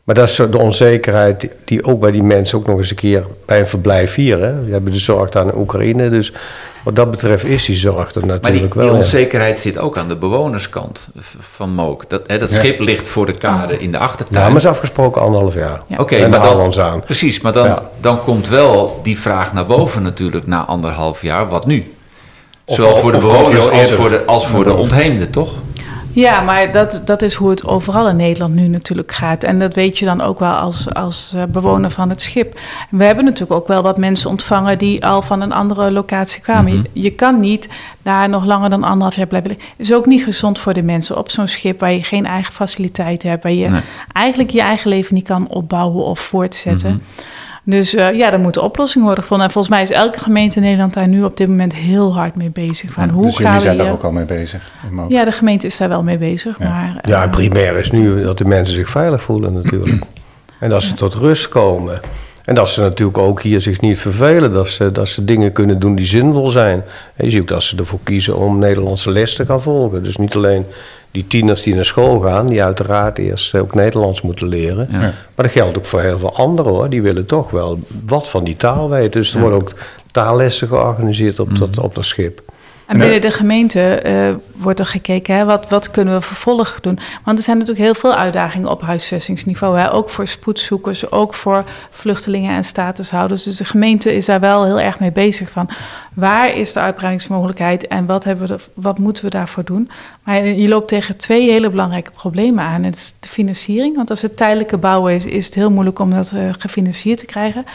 Maar 0.09 0.17
dat 0.17 0.29
is 0.29 0.35
de 0.35 0.57
onzekerheid 0.57 1.41
die- 1.41 1.49
die 1.65 1.83
ook 1.83 1.99
bij 1.99 2.11
die 2.11 2.23
mensen 2.23 2.57
ook 2.57 2.67
nog 2.67 2.77
eens 2.77 2.89
een 2.89 2.95
keer 2.95 3.25
bij 3.45 3.59
een 3.59 3.67
verblijf 3.67 4.15
hier. 4.15 4.39
Hè. 4.41 4.63
We 4.65 4.71
hebben 4.71 4.91
de 4.91 4.97
zorg 4.99 5.31
aan 5.31 5.55
Oekraïne, 5.57 6.09
dus 6.09 6.31
wat 6.83 6.95
dat 6.95 7.11
betreft 7.11 7.43
is 7.45 7.65
die 7.65 7.75
zorg 7.75 8.13
er 8.13 8.25
Maar 8.25 8.29
die, 8.29 8.39
natuurlijk 8.41 8.73
die 8.73 8.81
wel. 8.81 8.91
ja. 8.91 8.97
onzekerheid 8.97 9.59
zit 9.59 9.79
ook 9.79 9.97
aan 9.97 10.07
de 10.07 10.15
bewonerskant 10.15 11.09
van 11.39 11.73
Mook. 11.73 12.09
Dat, 12.09 12.21
hè, 12.27 12.37
dat 12.37 12.49
Ja. 12.49 12.55
schip 12.55 12.79
ligt 12.79 13.07
voor 13.07 13.25
de 13.25 13.31
kade 13.31 13.79
in 13.79 13.91
de 13.91 13.97
achtertuin. 13.97 14.41
Ja, 14.43 14.47
maar 14.47 14.57
is 14.57 14.65
afgesproken 14.65 15.21
anderhalf 15.21 15.53
jaar. 15.53 15.79
Ja. 15.87 15.97
Oké, 15.97 16.15
En 16.15 16.29
maar 16.29 16.41
dan, 16.41 16.59
ons 16.61 16.79
aan. 16.79 16.99
Precies, 17.01 17.41
maar 17.41 17.53
dan, 17.53 17.65
Ja. 17.65 17.81
dan 18.01 18.21
komt 18.21 18.47
wel 18.49 18.99
die 19.03 19.19
vraag 19.19 19.53
naar 19.53 19.65
boven 19.65 20.01
natuurlijk 20.03 20.47
na 20.47 20.65
anderhalf 20.65 21.21
jaar. 21.21 21.47
Wat 21.49 21.65
nu? 21.65 21.93
Of- 22.65 22.75
Zowel 22.75 22.95
voor 22.95 23.11
de 23.11 23.17
die 23.19 23.27
bewoners 23.27 23.69
al 23.69 23.79
als 23.79 23.91
voor 23.91 24.09
de, 24.09 24.25
als 24.25 24.47
voor 24.47 24.63
de 24.63 24.73
ontheemden, 24.73 25.29
toch? 25.29 25.51
Ja, 26.13 26.41
maar 26.41 26.71
dat, 26.71 27.01
dat 27.05 27.21
is 27.21 27.33
hoe 27.33 27.49
het 27.49 27.65
overal 27.65 28.09
in 28.09 28.15
Nederland 28.15 28.55
nu 28.55 28.67
natuurlijk 28.67 29.11
gaat. 29.11 29.43
En 29.43 29.59
dat 29.59 29.73
weet 29.73 29.97
je 29.99 30.05
dan 30.05 30.21
ook 30.21 30.39
wel 30.39 30.51
als, 30.53 30.93
als 30.93 31.33
eh, 31.35 31.43
bewoner 31.43 31.89
van 31.89 32.09
het 32.09 32.21
schip. 32.21 32.59
We 32.89 33.03
hebben 33.03 33.23
natuurlijk 33.25 33.59
ook 33.59 33.67
wel 33.67 33.81
wat 33.81 33.97
mensen 33.97 34.29
ontvangen 34.29 34.77
die 34.77 35.05
al 35.05 35.21
van 35.21 35.41
een 35.41 35.51
andere 35.51 35.91
locatie 35.91 36.41
kwamen. 36.41 36.73
Mhm. 36.73 36.83
je, 36.93 37.01
je 37.01 37.11
kan 37.11 37.39
niet 37.39 37.67
daar 38.01 38.29
nog 38.29 38.45
langer 38.45 38.69
dan 38.69 38.83
anderhalf 38.83 39.15
jaar 39.15 39.27
blijven 39.27 39.49
liggen. 39.49 39.67
Het 39.77 39.85
is 39.89 39.93
ook 39.93 40.05
niet 40.05 40.23
gezond 40.23 40.59
voor 40.59 40.73
de 40.73 40.83
mensen 40.83 41.17
op 41.17 41.29
zo'n 41.31 41.47
schip 41.47 41.79
waar 41.79 41.91
je 41.91 42.03
geen 42.03 42.25
eigen 42.25 42.53
faciliteiten 42.53 43.29
hebt. 43.29 43.43
Waar 43.43 43.51
je 43.51 43.67
Nee. 43.67 43.81
eigenlijk 44.11 44.49
je 44.49 44.61
eigen 44.61 44.89
leven 44.89 45.15
niet 45.15 45.27
kan 45.27 45.47
opbouwen 45.49 46.03
of 46.05 46.19
voortzetten. 46.19 46.91
Mhm. 46.91 46.99
Dus 47.63 47.95
eh, 47.95 48.13
ja, 48.13 48.31
er 48.31 48.39
moeten 48.39 48.63
oplossingen 48.63 49.05
worden 49.05 49.23
gevonden. 49.23 49.47
En 49.47 49.53
volgens 49.53 49.73
mij 49.73 49.83
is 49.83 49.91
elke 49.91 50.19
gemeente 50.19 50.55
in 50.55 50.61
Nederland 50.61 50.93
daar 50.93 51.07
nu 51.07 51.23
op 51.23 51.37
dit 51.37 51.47
moment 51.47 51.75
heel 51.75 52.13
hard 52.13 52.35
mee 52.35 52.49
bezig. 52.49 52.91
Van 52.91 53.05
Ja, 53.05 53.11
hoe 53.11 53.25
dus 53.25 53.35
gaan 53.35 53.43
jullie 53.43 53.57
we 53.57 53.61
zijn 53.61 53.77
daar 53.77 53.85
hier... 53.85 53.95
ook 53.95 54.03
al 54.03 54.11
mee 54.11 54.25
bezig. 54.25 54.71
Ja, 55.07 55.23
de 55.23 55.31
gemeente 55.31 55.65
is 55.65 55.77
daar 55.77 55.89
wel 55.89 56.03
mee 56.03 56.17
bezig. 56.17 56.59
Ja. 56.59 56.69
Maar, 56.69 57.03
Ja, 57.07 57.17
eh, 57.17 57.23
en 57.23 57.29
primair 57.29 57.77
is 57.77 57.91
nu 57.91 58.23
dat 58.23 58.37
de 58.37 58.45
mensen 58.45 58.75
zich 58.75 58.89
veilig 58.89 59.21
voelen 59.21 59.53
natuurlijk. 59.53 60.03
En 60.59 60.69
dat 60.69 60.83
ze 60.83 60.93
tot 60.93 61.13
rust 61.13 61.47
komen. 61.47 61.99
En 62.45 62.55
dat 62.55 62.69
ze 62.69 62.81
natuurlijk 62.81 63.17
ook 63.17 63.41
hier 63.41 63.61
zich 63.61 63.81
niet 63.81 63.99
vervelen. 63.99 64.53
Dat 64.53 64.69
ze, 64.69 64.91
dat 64.91 65.09
ze 65.09 65.25
dingen 65.25 65.51
kunnen 65.51 65.79
doen 65.79 65.95
die 65.95 66.05
zinvol 66.05 66.49
zijn. 66.49 66.83
En 67.15 67.25
je 67.25 67.31
ziet 67.31 67.41
ook 67.41 67.47
dat 67.47 67.63
ze 67.63 67.77
ervoor 67.77 67.99
kiezen 68.03 68.37
om 68.37 68.59
Nederlandse 68.59 69.11
les 69.11 69.35
te 69.35 69.45
gaan 69.45 69.61
volgen. 69.61 70.03
Dus 70.03 70.17
niet 70.17 70.35
alleen 70.35 70.65
die 71.11 71.27
tieners 71.27 71.63
die 71.63 71.75
naar 71.75 71.85
school 71.85 72.19
gaan, 72.19 72.47
die 72.47 72.63
uiteraard 72.63 73.17
eerst 73.17 73.55
ook 73.55 73.75
Nederlands 73.75 74.21
moeten 74.21 74.47
leren. 74.47 74.87
Ja. 74.91 74.99
Maar 74.99 75.13
dat 75.35 75.51
geldt 75.51 75.77
ook 75.77 75.85
voor 75.85 76.01
heel 76.01 76.17
veel 76.17 76.35
anderen 76.35 76.71
hoor. 76.71 76.89
Die 76.89 77.01
willen 77.01 77.25
toch 77.25 77.51
wel 77.51 77.79
wat 78.05 78.29
van 78.29 78.43
die 78.43 78.55
taal 78.55 78.89
weten. 78.89 79.11
Dus 79.11 79.33
er 79.33 79.39
worden 79.39 79.59
ook 79.59 79.73
taallessen 80.11 80.67
georganiseerd 80.67 81.39
op, 81.39 81.57
dat, 81.57 81.79
op 81.79 81.95
dat 81.95 82.05
schip. 82.05 82.41
En 82.89 82.97
binnen 82.97 83.21
de 83.21 83.31
gemeente 83.31 83.81
eh, 83.81 84.35
wordt 84.55 84.79
er 84.79 84.85
gekeken, 84.85 85.35
hè, 85.35 85.45
wat, 85.45 85.69
wat 85.69 85.91
kunnen 85.91 86.13
we 86.13 86.21
vervolg 86.21 86.79
doen? 86.81 86.99
Want 87.23 87.37
er 87.37 87.43
zijn 87.43 87.57
natuurlijk 87.57 87.85
heel 87.85 87.95
veel 87.95 88.15
uitdagingen 88.15 88.69
op 88.69 88.81
huisvestingsniveau. 88.81 89.79
Hè? 89.79 89.93
Ook 89.93 90.09
voor 90.09 90.27
spoedzoekers, 90.27 91.11
ook 91.11 91.33
voor 91.33 91.63
vluchtelingen 91.89 92.55
en 92.55 92.63
statushouders. 92.63 93.43
Dus 93.43 93.57
de 93.57 93.65
gemeente 93.65 94.15
is 94.15 94.25
daar 94.25 94.39
wel 94.39 94.65
heel 94.65 94.79
erg 94.79 94.99
mee 94.99 95.11
bezig 95.11 95.51
van... 95.51 95.69
waar 96.13 96.55
is 96.55 96.73
de 96.73 96.79
uitbreidingsmogelijkheid 96.79 97.87
en 97.87 98.05
wat, 98.05 98.23
hebben 98.23 98.47
we 98.47 98.59
wat 98.73 98.99
moeten 98.99 99.23
we 99.23 99.29
daarvoor 99.29 99.63
doen? 99.63 99.89
Maar 100.23 100.45
je 100.45 100.67
loopt 100.67 100.87
tegen 100.87 101.17
twee 101.17 101.49
hele 101.49 101.69
belangrijke 101.69 102.11
problemen 102.11 102.63
aan. 102.63 102.83
Het 102.83 102.95
is 102.95 103.15
de 103.19 103.29
financiering, 103.29 103.95
want 103.95 104.09
als 104.09 104.21
het 104.21 104.37
tijdelijke 104.37 104.77
bouwen 104.77 105.13
is... 105.13 105.25
is 105.25 105.45
het 105.45 105.55
heel 105.55 105.71
moeilijk 105.71 105.99
om 105.99 106.09
dat 106.09 106.31
eh, 106.31 106.49
gefinancierd 106.57 107.19
te 107.19 107.25
krijgen. 107.25 107.65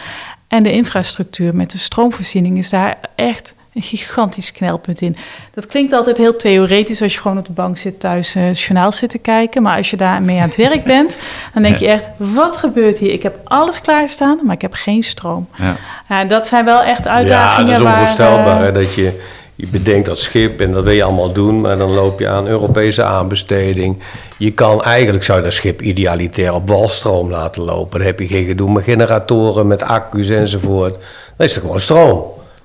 En 0.49 0.63
de 0.63 0.73
infrastructuur 0.73 1.55
met 1.55 1.71
de 1.71 1.79
stroomvoorziening 1.79 2.59
is 2.59 2.71
daar 2.71 2.97
echt 3.15 3.55
een 3.75 3.83
gigantisch 3.83 4.53
knelpunt 4.53 5.01
in. 5.01 5.17
Dat 5.55 5.67
klinkt 5.67 5.93
altijd 5.93 6.17
heel 6.17 6.37
theoretisch 6.37 7.03
als 7.03 7.15
je 7.15 7.21
gewoon 7.21 7.39
op 7.39 7.47
de 7.47 7.53
bank 7.53 7.79
zit 7.79 8.01
thuis 8.01 8.35
eh, 8.35 8.43
het 8.45 8.61
journaal 8.61 8.93
zit 8.93 9.11
te 9.11 9.19
kijken. 9.19 9.63
Maar 9.63 9.77
als 9.77 9.91
je 9.91 9.97
daarmee 9.97 10.37
aan 10.37 10.47
het 10.49 10.57
werk 10.57 10.85
bent, 10.95 11.17
dan 11.55 11.63
denk 11.63 11.79
je 11.79 11.87
echt, 11.89 12.09
wat 12.17 12.57
gebeurt 12.57 12.99
hier? 12.99 13.13
Ik 13.13 13.23
heb 13.23 13.37
alles 13.45 13.81
klaarstaan, 13.81 14.39
maar 14.45 14.55
ik 14.55 14.61
heb 14.63 14.73
geen 14.75 15.03
stroom. 15.03 15.49
Ja. 15.59 15.77
Ja, 16.09 16.21
en 16.21 16.29
dat 16.29 16.47
zijn 16.49 16.65
wel 16.65 16.83
echt 16.83 17.05
Ja, 17.05 17.11
uitdagingen. 17.11 17.73
dat 17.73 17.81
is 17.81 17.87
onvoorstelbaar. 17.87 18.67
eh, 18.67 18.75
dat 18.75 18.95
je, 18.95 19.21
je 19.55 19.67
bedenkt 19.67 20.07
dat 20.07 20.19
schip 20.19 20.61
en 20.61 20.73
dat 20.73 20.85
wil 20.85 20.93
je 20.93 21.03
allemaal 21.03 21.33
doen, 21.33 21.61
maar 21.61 21.79
dan 21.79 21.91
loop 21.93 22.19
je 22.19 22.29
aan 22.29 22.47
Europese 22.47 23.03
aanbesteding. 23.03 24.03
Je 24.37 24.53
kan 24.53 24.83
eigenlijk, 24.83 25.25
zou 25.25 25.39
je 25.39 25.45
dat 25.45 25.53
schip 25.53 25.83
idealitair 25.83 26.55
op 26.55 26.69
walstroom 26.69 27.31
laten 27.31 27.63
lopen. 27.63 27.99
Dan 27.99 28.07
heb 28.07 28.19
je 28.19 28.27
geen 28.27 28.45
gedoe 28.47 28.73
met 28.73 28.85
generatoren, 28.85 29.67
met 29.67 29.83
accu's 29.83 30.29
enzovoort. 30.29 30.95
Dan 31.37 31.47
is 31.47 31.55
er 31.55 31.61
gewoon 31.61 31.81
stroom. 31.81 32.23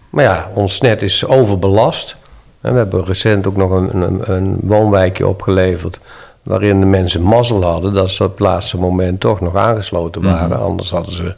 Maar 0.09 0.23
ja, 0.23 0.49
ons 0.53 0.81
net 0.81 1.01
is 1.01 1.25
overbelast. 1.25 2.15
En 2.61 2.71
we 2.71 2.77
hebben 2.77 3.05
recent 3.05 3.47
ook 3.47 3.55
nog 3.55 3.71
een, 3.71 4.01
een, 4.01 4.31
een 4.31 4.57
woonwijkje 4.61 5.27
opgeleverd. 5.27 5.99
Waarin 6.43 6.79
de 6.79 6.85
mensen 6.85 7.21
mazzel 7.21 7.63
hadden 7.63 7.93
dat 7.93 8.09
ze 8.09 8.23
op 8.23 8.29
het 8.29 8.39
laatste 8.39 8.77
moment 8.77 9.19
toch 9.19 9.41
nog 9.41 9.55
aangesloten 9.55 10.21
waren. 10.21 10.59
Anders 10.59 10.89
hadden 10.89 11.15
ze 11.15 11.33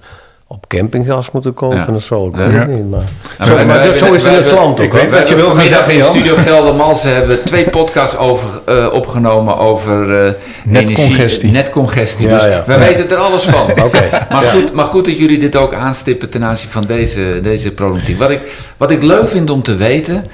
op 0.52 0.68
campinggas 0.68 1.32
moeten 1.32 1.54
kopen 1.54 1.78
Ja. 1.78 1.96
of 1.96 2.04
zo. 2.04 2.28
Ik 2.28 2.36
weet 2.36 2.54
het 2.54 2.68
niet, 2.68 2.90
maar... 2.90 3.04
Nou, 3.38 3.50
zo, 3.50 3.56
wij- 3.56 3.66
maar 3.66 3.78
wij- 3.78 3.86
dat- 3.88 3.98
zo 3.98 4.06
wij- 4.06 4.14
is 4.16 4.24
het 4.24 4.32
in 4.32 4.38
het 4.44 4.52
land 4.52 4.80
ook. 4.80 4.92
wij 4.92 5.08
Dat 5.08 5.10
je 5.28 5.36
hebben 5.36 5.46
wil 5.46 5.56
gaan 5.56 5.68
zeggen, 5.68 5.94
in. 5.94 6.04
Studio 6.04 6.36
Geldermalsen 6.36 7.12
hebben 7.16 7.30
we 7.38 7.44
twee 7.44 7.70
podcasts 7.70 8.18
over, 8.18 8.48
eh, 8.66 8.88
opgenomen 8.94 9.58
over 9.58 10.26
eh 10.26 10.32
Netcongestie. 10.66 11.52
Netcongestie. 11.52 12.28
Ja, 12.28 12.34
dus 12.34 12.44
ja. 12.44 12.64
wij 12.68 12.80
weten 12.80 13.10
er 13.10 13.16
alles 13.18 13.44
van. 13.44 13.72
Oké. 13.86 14.26
Maar, 14.30 14.44
Ja. 14.44 14.52
goed, 14.52 14.74
maar 14.74 14.86
goed 14.86 15.06
dat 15.06 15.18
jullie 15.18 15.38
dit 15.40 15.56
ook 15.56 15.74
aanstippen 15.74 16.30
ten 16.30 16.44
aanzien 16.44 16.70
van 16.70 16.86
deze, 16.86 17.40
deze 17.42 17.72
problematiek. 17.72 18.18
Wat 18.20 18.30
ik, 18.30 18.40
wat 18.78 18.92
ik 18.92 19.04
leuk 19.04 19.28
vind 19.28 19.50
om 19.50 19.64
te 19.64 19.76
weten, 19.76 20.26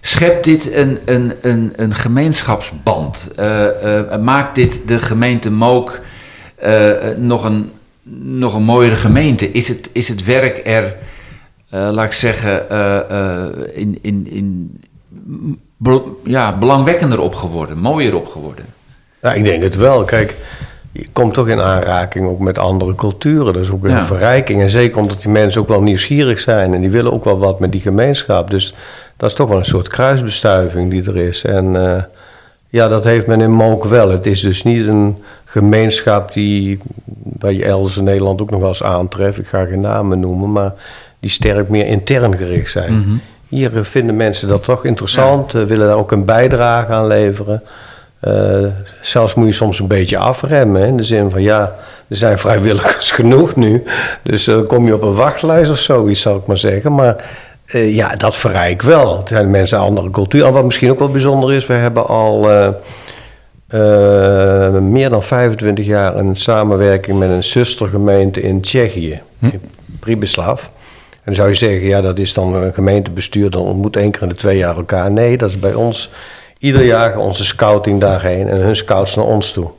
schept 0.00 0.44
dit 0.44 0.72
een, 0.74 0.98
een, 1.04 1.32
een, 1.42 1.72
een 1.76 1.94
gemeenschapsband? 1.94 3.30
Eh, 3.36 3.64
eh, 3.98 4.20
maakt 4.20 4.54
dit 4.54 4.80
de 4.86 4.98
gemeente 4.98 5.50
Mook 5.50 6.00
nog, 7.16 7.44
een, 7.44 7.70
nog 8.20 8.54
een 8.54 8.62
mooiere 8.62 8.96
gemeente? 8.96 9.52
Is 9.52 9.68
het, 9.68 9.90
is 9.92 10.08
het 10.08 10.24
werk 10.24 10.60
er, 10.64 10.94
eh, 11.70 11.88
laat 11.92 12.04
ik 12.04 12.12
zeggen, 12.12 12.70
eh, 12.70 12.98
eh, 12.98 13.46
in, 13.72 13.98
in, 14.02 14.26
in, 14.30 14.80
ja, 16.24 16.58
belangwekkender 16.58 17.20
op 17.20 17.34
geworden, 17.34 17.78
mooier 17.78 18.16
op 18.16 18.26
geworden? 18.26 18.64
Ja, 19.22 19.32
ik 19.32 19.44
denk 19.44 19.62
het 19.62 19.76
wel. 19.76 20.04
Kijk, 20.04 20.36
je 20.92 21.06
komt 21.12 21.34
toch 21.34 21.48
in 21.48 21.60
aanraking 21.60 22.26
ook 22.26 22.38
met 22.38 22.58
andere 22.58 22.94
culturen. 22.94 23.52
Dat 23.52 23.62
is 23.62 23.70
ook 23.70 23.84
een 23.84 23.90
Ja. 23.90 24.04
verrijking. 24.04 24.60
En 24.60 24.70
zeker 24.70 24.98
omdat 25.00 25.22
die 25.22 25.30
mensen 25.30 25.60
ook 25.60 25.68
wel 25.68 25.82
nieuwsgierig 25.82 26.40
zijn. 26.40 26.74
En 26.74 26.80
die 26.80 26.90
willen 26.90 27.12
ook 27.12 27.24
wel 27.24 27.38
wat 27.38 27.60
met 27.60 27.72
die 27.72 27.80
gemeenschap. 27.80 28.50
Dus 28.50 28.74
dat 29.16 29.30
is 29.30 29.36
toch 29.36 29.48
wel 29.48 29.58
een 29.58 29.64
soort 29.64 29.88
kruisbestuiving 29.88 30.90
die 30.90 31.04
er 31.04 31.16
is. 31.16 31.44
En 31.44 31.76
ja, 32.72 32.88
dat 32.88 33.04
heeft 33.04 33.26
men 33.26 33.40
in 33.40 33.52
Mook 33.52 33.84
wel. 33.84 34.10
Het 34.10 34.26
is 34.26 34.40
dus 34.40 34.62
niet 34.62 34.86
een 34.86 35.22
gemeenschap 35.44 36.32
die... 36.32 36.78
waar 37.38 37.52
je 37.52 37.64
elders 37.64 37.96
in 37.96 38.04
Nederland 38.04 38.42
ook 38.42 38.50
nog 38.50 38.60
wel 38.60 38.68
eens 38.68 38.82
aantreft. 38.82 39.38
Ik 39.38 39.46
ga 39.46 39.64
geen 39.64 39.80
namen 39.80 40.20
noemen, 40.20 40.52
maar 40.52 40.72
die 41.20 41.30
sterk 41.30 41.68
meer 41.68 41.86
intern 41.86 42.36
gericht 42.36 42.70
zijn. 42.70 42.98
Mhm. 42.98 43.14
Hier 43.48 43.76
eh, 43.76 43.82
vinden 43.84 44.16
mensen 44.16 44.48
dat 44.48 44.64
toch 44.64 44.84
interessant, 44.84 45.54
eh, 45.54 45.62
willen 45.62 45.86
daar 45.86 45.96
ook 45.96 46.12
een 46.12 46.24
bijdrage 46.24 46.92
aan 46.92 47.06
leveren. 47.06 47.62
Eh, 48.20 48.64
zelfs 49.00 49.34
moet 49.34 49.46
je 49.46 49.52
soms 49.52 49.78
een 49.78 49.86
beetje 49.86 50.18
afremmen. 50.18 50.80
hè, 50.80 50.86
In 50.86 50.96
de 50.96 51.04
zin 51.04 51.30
van 51.30 51.42
ja, 51.42 51.74
er 52.08 52.16
zijn 52.16 52.38
vrijwilligers 52.38 53.10
genoeg 53.20 53.56
nu. 53.56 53.82
Dus 54.22 54.44
dan 54.44 54.66
kom 54.66 54.86
je 54.86 54.94
op 54.94 55.02
een 55.02 55.14
wachtlijst 55.14 55.70
of 55.70 55.78
zoiets, 55.78 56.20
zal 56.20 56.36
ik 56.36 56.46
maar 56.46 56.58
zeggen. 56.58 56.94
Maar 56.94 57.24
eh, 57.72 57.94
ja, 57.94 58.16
dat 58.16 58.36
verrijk 58.36 58.82
wel. 58.82 59.20
Er 59.20 59.28
zijn 59.28 59.50
mensen 59.50 59.78
uit 59.78 59.88
andere 59.88 60.10
cultuur. 60.10 60.44
En 60.44 60.52
wat 60.52 60.64
misschien 60.64 60.90
ook 60.90 60.98
wel 60.98 61.10
bijzonder 61.10 61.52
is, 61.52 61.66
we 61.66 61.72
hebben 61.72 62.06
al 62.06 62.50
eh, 62.50 62.66
eh, 63.66 64.82
meer 64.82 65.10
dan 65.10 65.22
25 65.22 65.84
jaar 65.84 66.16
een 66.16 66.36
samenwerking 66.36 67.18
met 67.18 67.28
een 67.28 67.44
zustergemeente 67.44 68.42
in 68.42 68.60
Tsjechië, 68.60 69.20
in 69.40 69.60
Pribislav. 69.98 70.62
En 71.10 71.18
dan 71.24 71.34
zou 71.34 71.48
je 71.48 71.54
zeggen, 71.54 71.86
ja, 71.86 72.00
dat 72.00 72.18
is 72.18 72.32
dan 72.32 72.54
een 72.54 72.74
gemeentebestuur, 72.74 73.50
dan 73.50 73.62
ontmoet 73.62 73.96
één 73.96 74.10
keer 74.10 74.22
in 74.22 74.28
de 74.28 74.34
twee 74.34 74.56
jaar 74.56 74.76
elkaar. 74.76 75.12
Nee, 75.12 75.36
dat 75.36 75.48
is 75.48 75.58
bij 75.58 75.74
ons 75.74 76.10
ieder 76.58 76.84
jaar 76.84 77.16
onze 77.16 77.44
scouting 77.44 78.00
daarheen 78.00 78.48
en 78.48 78.56
hun 78.56 78.76
scouts 78.76 79.14
naar 79.14 79.24
ons 79.24 79.52
toe. 79.52 79.70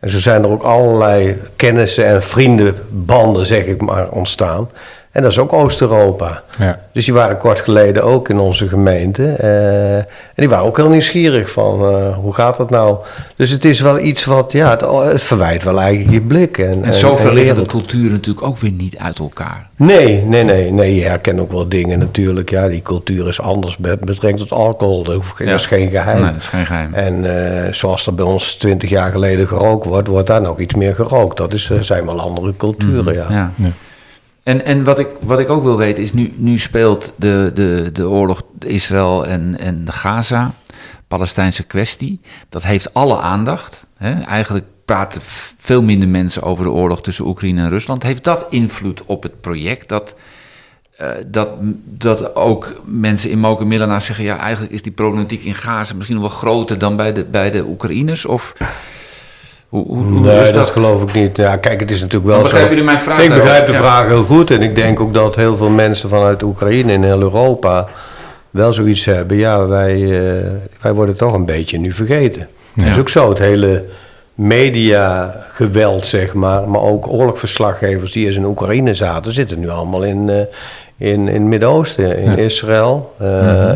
En 0.00 0.10
zo 0.10 0.18
zijn 0.18 0.42
er 0.42 0.50
ook 0.50 0.62
allerlei 0.62 1.40
kennissen 1.56 2.06
en 2.06 2.22
vriendenbanden, 2.22 3.46
zeg 3.46 3.64
ik 3.64 3.80
maar, 3.80 4.10
ontstaan. 4.10 4.68
En 5.12 5.22
dat 5.22 5.30
is 5.30 5.38
ook 5.38 5.52
Oost-Europa. 5.52 6.42
Ja. 6.58 6.78
Dus 6.92 7.04
die 7.04 7.14
waren 7.14 7.36
kort 7.36 7.60
geleden 7.60 8.02
ook 8.04 8.28
in 8.28 8.38
onze 8.38 8.68
gemeente. 8.68 9.24
eh, 9.32 9.96
en 9.96 10.04
die 10.34 10.48
waren 10.48 10.64
ook 10.64 10.76
heel 10.76 10.88
nieuwsgierig 10.88 11.50
van 11.50 11.80
eh, 11.84 12.16
hoe 12.16 12.34
gaat 12.34 12.56
dat 12.56 12.70
nou? 12.70 12.96
Dus 13.36 13.50
het 13.50 13.64
is 13.64 13.80
wel 13.80 13.98
iets 13.98 14.24
wat, 14.24 14.52
ja, 14.52 14.70
het, 14.70 14.80
het 15.12 15.22
verwijt 15.22 15.62
wel 15.62 15.80
eigenlijk 15.80 16.10
je 16.12 16.20
blik. 16.20 16.58
En, 16.58 16.84
En 16.84 16.92
zoveel 16.94 17.28
en 17.28 17.34
liggen 17.34 17.54
de 17.54 17.66
culturen 17.66 18.10
natuurlijk 18.12 18.46
ook 18.46 18.58
weer 18.58 18.70
niet 18.70 18.96
uit 18.98 19.18
elkaar. 19.18 19.68
Nee, 19.76 20.22
nee, 20.22 20.44
nee, 20.44 20.70
nee. 20.72 20.94
Je 20.94 21.02
herkent 21.04 21.40
ook 21.40 21.52
wel 21.52 21.68
dingen 21.68 21.98
natuurlijk. 21.98 22.50
Ja, 22.50 22.68
die 22.68 22.82
cultuur 22.82 23.28
is 23.28 23.40
anders 23.40 23.76
met 23.76 24.00
betrekking 24.00 24.38
tot 24.48 24.58
alcohol. 24.58 25.02
Dat, 25.02 25.14
hoeft 25.14 25.36
geen- 25.36 25.46
Ja. 25.46 25.52
dat 25.52 25.60
is 25.60 25.66
geen 25.66 25.90
geheim. 25.90 26.20
Nee, 26.22 26.32
dat 26.32 26.40
is 26.40 26.46
geen 26.48 26.66
geheim. 26.66 26.94
En 26.94 27.36
eh, 27.66 27.72
zoals 27.72 28.06
er 28.06 28.14
bij 28.14 28.24
ons 28.24 28.54
twintig 28.54 28.90
jaar 28.90 29.10
geleden 29.10 29.48
gerookt 29.48 29.86
wordt, 29.86 30.08
wordt 30.08 30.26
daar 30.26 30.40
nog 30.42 30.58
iets 30.60 30.74
meer 30.74 30.94
gerookt. 30.94 31.36
Dat 31.36 31.52
is, 31.52 31.70
eh, 31.70 31.80
zijn 31.80 32.06
wel 32.06 32.20
andere 32.20 32.56
culturen, 32.56 33.14
ja. 33.14 33.26
Ja. 33.30 33.50
Ja. 33.56 33.68
En, 34.42 34.64
en 34.64 34.84
wat, 34.84 34.98
ik, 34.98 35.08
wat 35.20 35.38
ik 35.38 35.48
ook 35.48 35.62
wil 35.62 35.76
weten 35.76 36.02
is, 36.02 36.12
nu, 36.12 36.32
nu 36.36 36.58
speelt 36.58 37.12
de, 37.16 37.50
de, 37.54 37.90
de 37.92 38.08
oorlog 38.08 38.42
Israël 38.58 39.26
en, 39.26 39.58
en 39.58 39.92
Gaza, 39.92 40.54
Palestijnse 41.08 41.62
kwestie. 41.62 42.20
Dat 42.48 42.62
heeft 42.62 42.94
alle 42.94 43.20
aandacht. 43.20 43.86
Hè? 43.96 44.20
Eigenlijk 44.20 44.64
praten 44.84 45.20
veel 45.56 45.82
minder 45.82 46.08
mensen 46.08 46.42
over 46.42 46.64
de 46.64 46.70
oorlog 46.70 47.02
tussen 47.02 47.26
Oekraïne 47.26 47.60
en 47.60 47.68
Rusland. 47.68 48.02
Heeft 48.02 48.24
dat 48.24 48.46
invloed 48.50 49.02
op 49.04 49.22
het 49.22 49.40
project? 49.40 49.88
Dat, 49.88 50.16
eh, 50.96 51.10
dat, 51.26 51.48
dat 51.84 52.34
ook 52.34 52.80
mensen 52.84 53.30
in 53.30 53.38
Moken 53.38 53.68
Millena 53.68 54.00
zeggen... 54.00 54.24
ja, 54.24 54.38
eigenlijk 54.38 54.72
is 54.72 54.82
die 54.82 54.92
problematiek 54.92 55.44
in 55.44 55.54
Gaza 55.54 55.94
misschien 55.94 56.20
wel 56.20 56.28
groter 56.28 56.78
dan 56.78 56.96
bij 56.96 57.12
de, 57.12 57.24
bij 57.24 57.50
de 57.50 57.64
Oekraïners? 57.64 58.26
Of 58.26 58.52
hoe, 59.72 59.84
hoe, 59.86 59.96
hoe 60.04 60.20
Nee, 60.20 60.40
is 60.40 60.46
dat, 60.46 60.54
dat? 60.54 60.70
geloof 60.70 61.02
ik 61.02 61.12
niet. 61.12 61.36
Ja, 61.36 61.56
kijk, 61.56 61.80
het 61.80 61.90
is 61.90 62.00
natuurlijk 62.00 62.26
wel 62.30 62.36
zo. 62.36 62.42
begrijpen 62.42 62.70
jullie 62.70 62.84
mijn 62.84 62.98
vraag 62.98 63.18
Ik 63.22 63.28
begrijp 63.28 63.66
de? 63.66 63.72
Ja. 63.72 63.78
vraag 63.78 64.06
heel 64.06 64.24
goed. 64.24 64.50
En 64.50 64.62
ik 64.62 64.74
denk 64.74 65.00
ook 65.00 65.14
dat 65.14 65.36
heel 65.36 65.56
veel 65.56 65.68
mensen 65.68 66.08
vanuit 66.08 66.42
Oekraïne 66.42 66.92
en 66.92 67.02
heel 67.02 67.20
Europa 67.20 67.86
wel 68.50 68.72
zoiets 68.72 69.04
hebben. 69.04 69.36
Ja, 69.36 69.66
wij, 69.66 70.02
eh, 70.02 70.46
wij 70.80 70.92
worden 70.92 71.16
toch 71.16 71.32
een 71.32 71.44
beetje 71.44 71.78
nu 71.78 71.92
vergeten. 71.92 72.48
Dat 72.74 72.86
is 72.86 72.98
ook 72.98 73.08
zo. 73.08 73.28
Het 73.28 73.38
hele 73.38 73.84
mediageweld, 74.34 76.06
zeg 76.06 76.34
maar. 76.34 76.68
Maar 76.68 76.80
ook 76.80 77.08
oorlogverslaggevers 77.08 78.12
die 78.12 78.26
eens 78.26 78.36
in 78.36 78.44
Oekraïne 78.44 78.94
zaten, 78.94 79.32
zitten 79.32 79.58
nu 79.60 79.68
allemaal 79.68 80.02
in, 80.04 80.28
eh, 80.30 80.36
in, 81.12 81.20
in 81.28 81.34
het 81.34 81.42
Midden-Oosten, 81.42 82.18
in 82.18 82.38
Israël. 82.38 83.14
eh, 83.18 83.70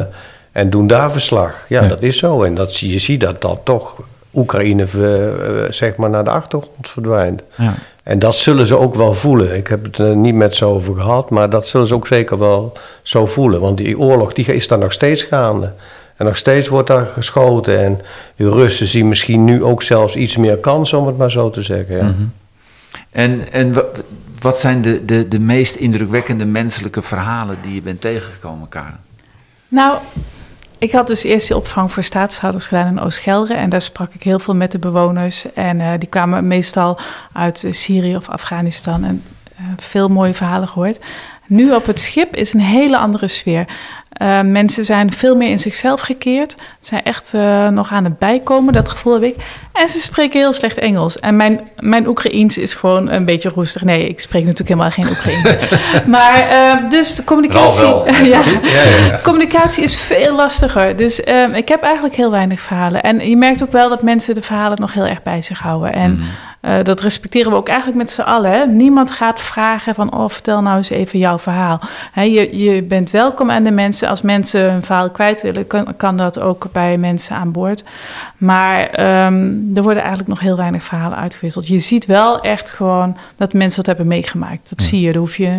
En 0.53 0.71
doen 0.71 0.87
daar 0.87 1.13
verslag. 1.13 1.65
Ja, 1.69 1.83
Ja. 1.83 1.89
dat 1.89 2.03
is 2.03 2.19
zo. 2.19 2.43
En 2.43 2.55
dat, 2.55 2.73
zie- 2.73 2.93
je 2.93 2.99
ziet 2.99 3.21
dat 3.21 3.41
dat 3.43 3.61
toch 3.65 4.01
Oekraïne 4.37 4.87
eh, 4.95 5.27
eh, 5.29 5.73
zeg 5.73 5.97
maar 5.97 6.11
naar 6.11 6.25
de 6.25 6.31
achtergrond 6.31 6.89
verdwijnt. 6.89 7.43
Ja. 7.57 7.75
En 8.03 8.19
dat 8.19 8.35
zullen 8.35 8.67
ze 8.67 8.77
ook 8.77 8.95
wel 8.95 9.15
voelen. 9.15 9.57
Ik 9.57 9.67
heb 9.67 9.85
het 9.85 9.99
er 9.99 10.17
niet 10.17 10.35
met 10.35 10.55
ze 10.57 10.65
over 10.65 10.95
gehad, 10.95 11.31
maar 11.31 11.51
dat 11.51 11.69
zullen 11.69 11.87
ze 11.87 11.95
ook 11.95 12.07
zeker 12.07 12.39
wel 12.39 12.73
zo 13.03 13.27
voelen. 13.27 13.61
Want 13.61 13.77
die 13.77 13.99
oorlog 13.99 14.33
die 14.33 14.55
is 14.55 14.69
daar 14.69 14.79
nog 14.79 14.93
steeds 14.93 15.23
gaande. 15.23 15.73
En 16.17 16.25
nog 16.27 16.37
steeds 16.37 16.69
wordt 16.69 16.89
daar 16.89 17.07
geschoten. 17.07 17.79
En 17.81 18.01
de 18.37 18.49
Russen 18.49 18.87
zien 18.87 19.09
misschien 19.09 19.45
nu 19.45 19.65
ook 19.65 19.83
zelfs 19.83 20.17
iets 20.17 20.37
meer 20.37 20.57
kans, 20.57 20.93
om 20.93 21.07
het 21.07 21.17
maar 21.17 21.31
zo 21.31 21.51
te 21.51 21.63
zeggen. 21.63 21.97
Ja. 21.97 22.15
En, 23.11 23.53
en 23.53 23.73
wa- 23.73 23.85
wat 24.41 24.59
zijn 24.61 24.83
de, 24.83 25.05
de, 25.05 25.29
de 25.29 25.39
meest 25.39 25.77
indrukwekkende 25.77 26.45
menselijke 26.45 27.03
verhalen 27.03 27.57
die 27.63 27.75
je 27.75 27.83
bent 27.83 28.01
tegengekomen, 28.01 28.69
Karen? 28.69 29.01
Nou, 29.69 29.99
ik 30.79 30.93
had 30.93 31.07
dus 31.07 31.23
eerst 31.23 31.47
die 31.47 31.57
opvang 31.57 31.93
voor 31.93 32.03
staatshouders 32.03 32.67
gedaan 32.67 32.87
in 32.87 33.01
Oost-Gelre. 33.01 33.55
En 33.55 33.69
daar 33.69 33.81
sprak 33.81 34.15
ik 34.15 34.23
heel 34.23 34.39
veel 34.39 34.55
met 34.55 34.73
de 34.73 34.79
bewoners. 34.79 35.53
En 35.53 35.81
eh, 35.81 35.91
die 35.99 36.09
kwamen 36.09 36.47
meestal 36.47 36.99
uit 37.33 37.65
eh, 37.65 37.73
Syrië 37.73 38.17
of 38.17 38.29
Afghanistan. 38.29 39.05
En 39.05 39.23
eh, 39.57 39.65
veel 39.77 40.09
mooie 40.09 40.35
verhalen 40.35 40.69
gehoord. 40.69 41.01
Nu 41.47 41.73
op 41.73 41.87
het 41.87 42.01
schip 42.01 42.37
is 42.37 42.53
een 42.53 42.61
hele 42.61 42.99
andere 42.99 43.29
sfeer. 43.29 43.67
Mensen 44.45 44.85
zijn 44.85 45.13
veel 45.13 45.37
meer 45.37 45.51
in 45.51 45.59
zichzelf 45.59 46.01
gekeerd. 46.01 46.57
Zijn 46.81 47.03
echt 47.03 47.33
nog 47.71 47.93
aan 47.93 48.05
het 48.05 48.19
bijkomen, 48.19 48.73
dat 48.73 48.89
gevoel 48.89 49.13
heb 49.13 49.23
ik. 49.23 49.37
En 49.77 49.89
ze 49.89 50.01
spreken 50.01 50.39
heel 50.39 50.53
slecht 50.53 50.79
Engels. 50.79 51.19
En 51.19 51.37
mijn, 51.37 51.61
mijn 51.79 52.07
Oekraïens 52.07 52.59
is 52.59 52.75
gewoon 52.75 53.11
een 53.11 53.25
beetje 53.25 53.49
roestig. 53.49 53.85
Nee, 53.85 54.09
ik 54.09 54.21
spreek 54.21 54.45
natuurlijk 54.45 54.69
helemaal 54.69 54.91
geen 54.91 55.09
Oekraïens. 55.09 55.57
maar 56.17 56.49
eh, 56.49 56.91
dus 56.91 57.15
de 57.15 57.25
communicatie... 57.25 57.85
Ralf 57.85 58.05
wel. 58.05 58.27
ja, 58.35 58.43
communicatie 59.23 59.83
is 59.83 60.01
veel 60.01 60.35
lastiger. 60.37 60.97
Dus 60.97 61.23
ehm, 61.23 61.55
ik 61.55 61.69
heb 61.69 61.83
eigenlijk 61.83 62.15
heel 62.15 62.31
weinig 62.31 62.61
verhalen. 62.61 63.03
En 63.03 63.29
je 63.29 63.37
merkt 63.37 63.63
ook 63.63 63.73
wel 63.73 63.89
dat 63.89 64.03
mensen 64.03 64.35
de 64.35 64.43
verhalen 64.43 64.81
nog 64.81 64.93
heel 64.93 65.07
erg 65.07 65.23
bij 65.23 65.43
zich 65.43 65.59
houden. 65.59 65.93
En 65.93 66.21
eh, 66.67 66.75
dat 66.83 67.01
respecteren 67.01 67.51
we 67.51 67.57
ook 67.57 67.69
eigenlijk 67.69 67.99
met 67.99 68.11
z'n 68.11 68.21
allen. 68.21 68.51
Hè? 68.51 68.67
Niemand 68.67 69.11
gaat 69.11 69.43
vragen 69.43 69.95
van, 69.95 70.15
oh, 70.15 70.29
vertel 70.29 70.63
nou 70.63 70.77
eens 70.77 70.91
even 70.91 71.19
jouw 71.19 71.39
verhaal. 71.39 71.81
Hè, 72.13 72.23
je, 72.23 72.57
je 72.57 72.83
bent 72.83 73.11
welkom 73.11 73.51
aan 73.51 73.63
de 73.63 73.71
mensen. 73.71 74.09
Als 74.09 74.23
mensen 74.23 74.71
hun 74.73 74.85
verhaal 74.85 75.11
kwijt 75.11 75.43
willen, 75.43 75.67
kan, 75.67 75.97
kan 75.97 76.17
dat 76.17 76.41
ook 76.41 76.67
bij 76.73 76.99
mensen 76.99 77.37
aan 77.37 77.53
boord. 77.53 77.85
Maar 78.37 78.87
ehm, 78.87 79.66
er 79.75 79.83
worden 79.83 79.99
eigenlijk 80.03 80.29
nog 80.29 80.41
heel 80.41 80.57
weinig 80.57 80.83
verhalen 80.83 81.19
uitgewisseld. 81.19 81.67
Je 81.69 81.79
ziet 81.79 82.07
wel 82.07 82.41
echt 82.41 82.71
gewoon 82.71 83.17
dat 83.37 83.53
mensen 83.53 83.77
wat 83.77 83.87
hebben 83.87 84.07
meegemaakt. 84.07 84.69
Dat 84.69 84.83
zie 84.83 85.01
je. 85.01 85.07
Daar 85.13 85.21
hoef 85.21 85.37
je, 85.37 85.51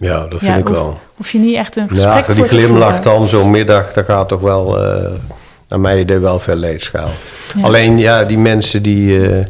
Ja, 0.00 0.26
dat 0.26 0.40
vind 0.40 0.56
ik 0.58 0.66
hoef, 0.66 0.76
wel. 0.76 0.98
hoef 1.16 1.30
je 1.30 1.38
niet 1.38 1.56
echt 1.56 1.76
een 1.76 1.88
gesprek 1.88 2.12
Ja, 2.12 2.22
die 2.22 2.34
voor 2.34 2.46
te 2.46 2.54
glimlach 2.56 3.00
dan 3.00 3.26
zo'n 3.26 3.50
middag, 3.50 3.92
dat 3.92 4.04
gaat 4.04 4.28
toch 4.28 4.40
wel, 4.40 4.82
eh 4.84 5.10
naar 5.68 5.80
mij 5.80 6.00
idee 6.00 6.18
wel 6.18 6.38
veel 6.38 6.54
leedschaal. 6.56 7.08
Ja. 7.56 7.62
Alleen 7.62 7.98
ja, 7.98 8.24
die 8.24 8.38
mensen 8.38 8.82
die. 8.82 9.28
eh, 9.30 9.44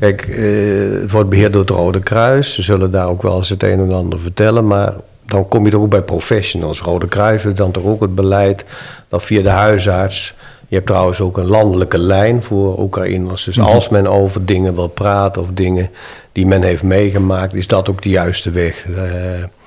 kijk, 0.00 0.22
eh, 0.22 1.00
het 1.00 1.10
wordt 1.10 1.28
beheerd 1.28 1.52
door 1.52 1.60
het 1.62 1.70
Rode 1.70 1.98
Kruis. 2.00 2.54
Ze 2.54 2.62
zullen 2.62 2.90
daar 2.90 3.06
ook 3.08 3.22
wel 3.22 3.36
eens 3.36 3.48
het 3.48 3.62
een 3.62 3.78
en 3.80 3.92
ander 3.92 4.18
vertellen. 4.20 4.66
Maar 4.66 4.92
dan 5.26 5.48
kom 5.48 5.64
je 5.64 5.70
toch 5.70 5.80
ook 5.82 5.88
bij 5.88 6.02
professionals. 6.02 6.80
Rode 6.80 7.06
Kruis 7.08 7.42
doet 7.42 7.56
dan 7.56 7.70
toch 7.70 7.84
ook 7.84 8.00
het 8.00 8.14
beleid 8.14 8.64
dat 9.08 9.22
via 9.22 9.42
de 9.42 9.48
huisarts. 9.48 10.34
Je 10.74 10.80
hebt 10.80 10.92
trouwens 10.92 11.20
ook 11.20 11.36
een 11.36 11.46
landelijke 11.46 11.98
lijn 11.98 12.42
voor 12.42 12.78
Oekraïners. 12.80 13.44
Dus 13.44 13.60
als 13.60 13.88
men 13.88 14.06
over 14.06 14.44
dingen 14.44 14.74
wil 14.74 14.88
praten 14.88 15.42
of 15.42 15.48
dingen 15.54 15.90
die 16.32 16.46
men 16.46 16.62
heeft 16.62 16.82
meegemaakt, 16.82 17.54
is 17.54 17.66
dat 17.66 17.88
ook 17.90 18.02
de 18.02 18.08
juiste 18.08 18.50
weg. 18.50 18.84
Eh, 18.96 19.02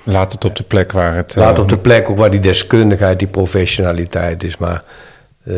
Laat 0.03 0.31
het 0.31 0.45
op 0.45 0.55
de 0.55 0.63
plek 0.63 0.91
waar 0.91 1.15
het... 1.15 1.35
Laat 1.35 1.55
eh, 1.55 1.61
op 1.63 1.69
de 1.69 1.77
plek 1.77 2.09
ook 2.09 2.17
waar 2.17 2.31
die 2.31 2.39
deskundigheid, 2.39 3.19
die 3.19 3.27
professionaliteit 3.27 4.43
is. 4.43 4.57
Maar 4.57 4.83
eh, 5.43 5.53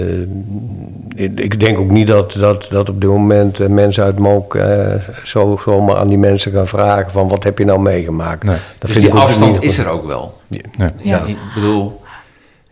ik- 1.15 1.59
denk 1.59 1.77
ook 1.79 1.89
niet 1.89 2.07
dat, 2.07 2.33
dat, 2.33 2.67
dat 2.69 2.89
op 2.89 3.01
dit 3.01 3.09
moment 3.09 3.67
mensen 3.67 4.03
uit 4.03 4.19
Mook 4.19 4.55
eh, 4.55 4.77
zo, 5.23 5.59
zomaar 5.63 5.95
aan 5.95 6.07
die 6.07 6.17
mensen 6.17 6.51
gaan 6.51 6.67
vragen 6.67 7.11
van 7.11 7.27
wat 7.27 7.43
heb 7.43 7.57
je 7.57 7.65
nou 7.65 7.79
meegemaakt. 7.79 8.43
Nee. 8.43 8.57
Dat 8.79 8.89
dus 8.91 8.99
die 8.99 9.07
ik 9.07 9.15
ook 9.15 9.21
afstand 9.21 9.53
niet- 9.53 9.63
is 9.63 9.77
er 9.77 9.87
ook 9.87 10.05
wel. 10.07 10.37
nee. 10.47 10.61
Ja. 11.01 11.21
Ik 11.25 11.37
bedoel, 11.53 12.01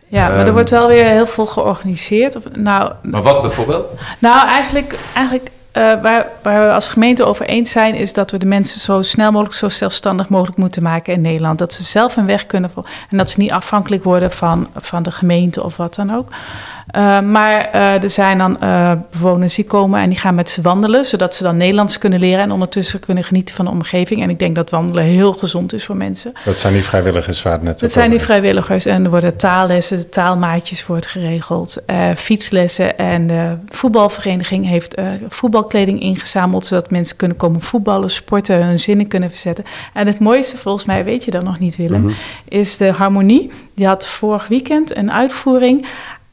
Ja, 0.08 0.28
maar 0.28 0.38
er 0.38 0.44
Ehm. 0.44 0.52
wordt 0.52 0.70
wel 0.70 0.88
weer 0.88 1.04
heel 1.04 1.26
veel 1.26 1.46
georganiseerd. 1.46 2.36
Of, 2.36 2.42
nou, 2.56 2.92
maar 3.02 3.22
wat 3.22 3.40
bijvoorbeeld? 3.40 3.86
nou, 4.18 4.46
eigenlijk, 4.48 4.98
eigenlijk 5.14 5.50
eh, 5.72 5.82
waar, 6.02 6.26
waar 6.42 6.66
we 6.66 6.72
als 6.72 6.88
gemeente 6.88 7.24
over 7.24 7.46
eens 7.46 7.70
zijn, 7.70 7.94
is 7.94 8.12
dat 8.12 8.30
we 8.30 8.38
de 8.38 8.46
mensen 8.46 8.80
zo 8.80 9.02
snel 9.02 9.30
mogelijk, 9.32 9.56
zo 9.56 9.68
zelfstandig 9.68 10.28
mogelijk 10.28 10.58
moeten 10.58 10.82
maken 10.82 11.12
in 11.12 11.20
Nederland. 11.20 11.58
Dat 11.58 11.72
ze 11.72 11.82
zelf 11.82 12.16
een 12.16 12.26
weg 12.26 12.46
kunnen 12.46 12.70
en 13.10 13.16
dat 13.16 13.30
ze 13.30 13.40
niet 13.40 13.50
afhankelijk 13.50 14.04
worden 14.04 14.30
van, 14.30 14.68
van 14.76 15.02
de 15.02 15.10
gemeente 15.10 15.64
of 15.64 15.76
wat 15.76 15.94
dan 15.94 16.14
ook. 16.14 16.28
Eh, 16.88 17.20
maar 17.20 17.68
eh, 17.72 18.02
er 18.02 18.10
zijn 18.10 18.38
dan 18.38 18.60
eh, 18.60 18.92
bewoners 19.10 19.54
die 19.54 19.64
komen 19.64 20.00
en 20.00 20.08
die 20.08 20.18
gaan 20.18 20.34
met 20.34 20.50
ze 20.50 20.62
wandelen, 20.62 21.04
zodat 21.04 21.34
ze 21.34 21.42
dan 21.42 21.56
Nederlands 21.56 21.98
kunnen 21.98 22.20
leren 22.20 22.40
en 22.40 22.50
ondertussen 22.50 23.00
kunnen 23.00 23.24
genieten 23.24 23.54
van 23.54 23.64
de 23.64 23.70
omgeving. 23.70 24.22
En 24.22 24.30
ik 24.30 24.38
denk 24.38 24.54
dat 24.54 24.70
wandelen 24.70 25.04
heel 25.04 25.32
gezond 25.32 25.72
is 25.72 25.84
voor 25.84 25.96
mensen. 25.96 26.32
Dat 26.44 26.60
zijn 26.60 26.72
die 26.72 26.84
vrijwilligers 26.84 27.42
waar 27.42 27.52
het 27.52 27.62
net 27.62 27.78
Dat 27.78 27.92
zijn 27.92 28.10
die 28.10 28.20
vrijwilligers 28.20 28.86
en 28.86 29.04
er 29.04 29.10
worden 29.10 29.36
taallessen, 29.36 30.10
taalmaatjes 30.10 30.86
wordt 30.86 31.06
geregeld, 31.06 31.82
fietslessen 32.16 32.98
en 32.98 33.26
de 33.26 33.56
voetbalvereniging 33.68 34.66
heeft 34.66 35.00
voetbalkleding 35.28 36.00
ingezameld 36.00 36.66
zodat 36.66 36.90
mensen 36.90 37.16
kunnen 37.16 37.36
komen 37.36 37.60
voetballen, 37.60 38.10
sporten, 38.10 38.66
hun 38.66 38.78
zinnen 38.78 39.06
kunnen 39.06 39.28
verzetten. 39.28 39.64
En 39.94 40.06
het 40.06 40.18
mooiste 40.18 40.56
volgens 40.56 40.84
mij, 40.84 41.04
weet 41.04 41.24
je 41.24 41.30
dat 41.30 41.42
nog 41.42 41.58
niet 41.58 41.76
Willem, 41.76 42.14
is 42.48 42.76
de 42.76 42.92
harmonie. 42.92 43.50
Die 43.74 43.86
had 43.86 44.06
vorig 44.06 44.48
weekend 44.48 44.96
een 44.96 45.12
uitvoering. 45.12 45.86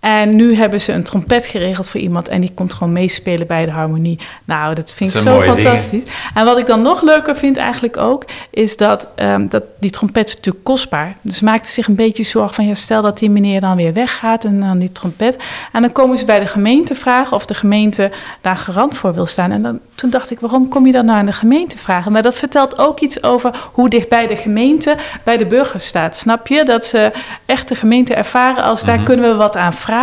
En 0.05 0.35
nu 0.35 0.55
hebben 0.55 0.81
ze 0.81 0.91
een 0.91 1.03
trompet 1.03 1.45
geregeld 1.45 1.89
voor 1.89 1.99
iemand 1.99 2.27
en 2.27 2.41
die 2.41 2.51
komt 2.53 2.73
gewoon 2.73 2.93
meespelen 2.93 3.47
bij 3.47 3.65
de 3.65 3.71
harmonie. 3.71 4.19
Nou, 4.43 4.75
dat 4.75 4.93
vind 4.93 5.13
Dat 5.13 5.21
ik 5.21 5.27
zo 5.27 5.41
fantastisch. 5.41 6.03
En 6.33 6.45
wat 6.45 6.57
ik 6.57 6.65
dan 6.65 6.81
nog 6.81 7.01
leuker 7.01 7.35
vind 7.35 7.57
eigenlijk 7.57 7.97
ook, 7.97 8.25
is 8.49 8.77
dat, 8.77 9.07
ehm, 9.15 9.47
dat 9.47 9.63
die 9.79 9.89
trompet 9.89 10.27
is 10.27 10.35
natuurlijk 10.35 10.63
kostbaar. 10.63 11.15
Dus 11.21 11.41
maakte 11.41 11.69
zich 11.69 11.87
een 11.87 11.95
beetje 11.95 12.23
zorgen 12.23 12.55
van, 12.55 12.67
ja, 12.67 12.73
stel 12.73 13.01
dat 13.01 13.17
die 13.17 13.29
meneer 13.29 13.61
dan 13.61 13.75
weer 13.75 13.93
weggaat 13.93 14.43
en 14.43 14.59
dan 14.59 14.77
die 14.77 14.91
trompet. 14.91 15.37
En 15.71 15.81
dan 15.81 15.91
komen 15.91 16.17
ze 16.17 16.25
bij 16.25 16.39
de 16.39 16.47
gemeente 16.47 16.95
vragen 16.95 17.35
of 17.35 17.45
de 17.45 17.53
gemeente 17.53 18.11
daar 18.41 18.57
garant 18.57 18.97
voor 18.97 19.13
wil 19.13 19.25
staan. 19.25 19.51
En 19.51 19.61
dan, 19.61 19.79
toen 19.95 20.09
dacht 20.09 20.31
ik, 20.31 20.39
waarom 20.39 20.67
kom 20.69 20.85
je 20.85 20.91
dan 20.91 21.05
naar 21.05 21.25
de 21.25 21.31
gemeente 21.31 21.77
vragen? 21.77 22.11
Maar 22.11 22.21
dat 22.21 22.35
vertelt 22.35 22.77
ook 22.77 22.99
iets 22.99 23.23
over 23.23 23.69
hoe 23.71 23.89
dichtbij 23.89 24.27
de 24.27 24.35
gemeente 24.35 24.97
bij 25.23 25.37
de 25.37 25.45
burgers 25.45 25.85
staat. 25.85 26.17
Snap 26.17 26.47
je? 26.47 26.63
Dat 26.63 26.85
ze 26.85 27.11
echt 27.45 27.67
de 27.67 27.75
gemeente 27.75 28.13
ervaren 28.13 28.63
als 28.63 28.83
daar 28.83 29.03
kunnen 29.03 29.29
we 29.29 29.35
wat 29.35 29.57
aan 29.57 29.73
vragen. 29.73 29.94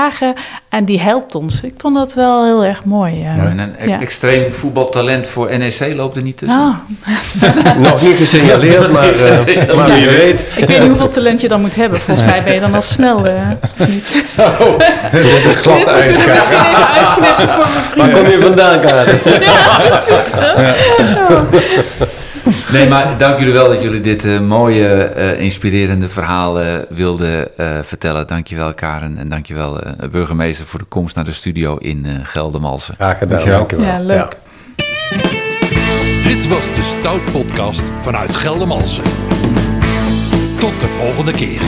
En 0.68 0.84
die 0.84 1.00
helpt 1.00 1.34
ons. 1.34 1.60
Ik 1.62 1.74
vond 1.76 1.94
dat 1.96 2.14
wel 2.14 2.44
heel 2.44 2.64
erg 2.64 2.84
mooi. 2.84 3.24
En 3.24 3.58
een 3.58 3.74
e- 3.78 3.88
Ja. 3.88 4.00
extreem 4.00 4.52
voetbaltalent 4.52 5.28
voor 5.28 5.58
NEC 5.58 5.92
loopt 5.96 6.16
er 6.16 6.22
niet 6.22 6.36
tussen. 6.36 6.58
Ah, 6.58 7.76
Nog 7.90 8.02
niet 8.02 8.16
gesignaleerd, 8.16 8.92
maar, 8.96 9.14
eh, 9.14 9.76
maar 9.76 9.92
wie 9.94 10.06
weet. 10.08 10.40
ik 10.56 10.68
weet 10.68 10.78
niet 10.78 10.88
hoeveel 10.88 11.08
talent 11.08 11.40
je 11.40 11.48
dan 11.48 11.60
moet 11.60 11.74
hebben. 11.74 12.00
Volgens 12.00 12.26
mij 12.26 12.42
ben 12.42 12.54
je 12.54 12.60
dan 12.60 12.74
al 12.74 12.82
snel. 12.82 13.26
eh, 13.26 13.34
of 13.78 13.88
niet? 13.88 14.08
Dit 15.12 15.44
is 15.44 15.56
glad 15.56 15.78
Dit 15.78 15.86
ijs. 15.88 16.08
moeten 16.08 16.24
we 16.26 16.32
misschien 16.34 16.64
even 16.64 16.88
uitknippen 16.98 17.48
voor 17.48 17.66
mijn 17.96 18.10
Waar 18.12 18.22
kom 18.22 18.30
je 18.32 18.40
vandaan, 18.42 18.80
Karin? 18.80 19.18
Ja, 19.40 19.80
precies. 19.88 20.32
Nee, 22.72 22.88
maar 22.88 23.18
dank 23.18 23.38
jullie 23.38 23.52
wel 23.52 23.68
dat 23.68 23.82
jullie 23.82 24.00
dit 24.00 24.24
eh, 24.24 24.40
mooie, 24.40 24.88
eh, 24.88 25.40
inspirerende 25.40 26.08
verhaal 26.08 26.60
eh, 26.60 26.74
wilden 26.88 27.58
eh, 27.58 27.78
vertellen. 27.84 28.26
Dankjewel 28.26 28.74
Karen 28.74 29.18
en 29.18 29.28
dankjewel 29.28 29.80
eh 29.82 30.08
burgemeester 30.10 30.66
voor 30.66 30.78
de 30.78 30.84
komst 30.84 31.14
naar 31.16 31.24
de 31.24 31.32
studio 31.32 31.76
in 31.76 32.06
Geldermalsen. 32.22 32.94
Graag 32.94 33.18
gedaan, 33.18 33.28
Dankjewel. 33.28 33.58
dankjewel. 33.58 33.86
Ja, 33.86 34.00
leuk. 34.00 34.36
Dit 36.22 36.48
was 36.48 36.74
de 36.74 36.82
Stout 36.82 37.24
Podcast 37.32 37.82
vanuit 38.00 38.34
Geldermalsen. 38.36 39.04
Tot 40.58 40.80
de 40.80 40.86
volgende 40.88 41.32
keer. 41.32 41.60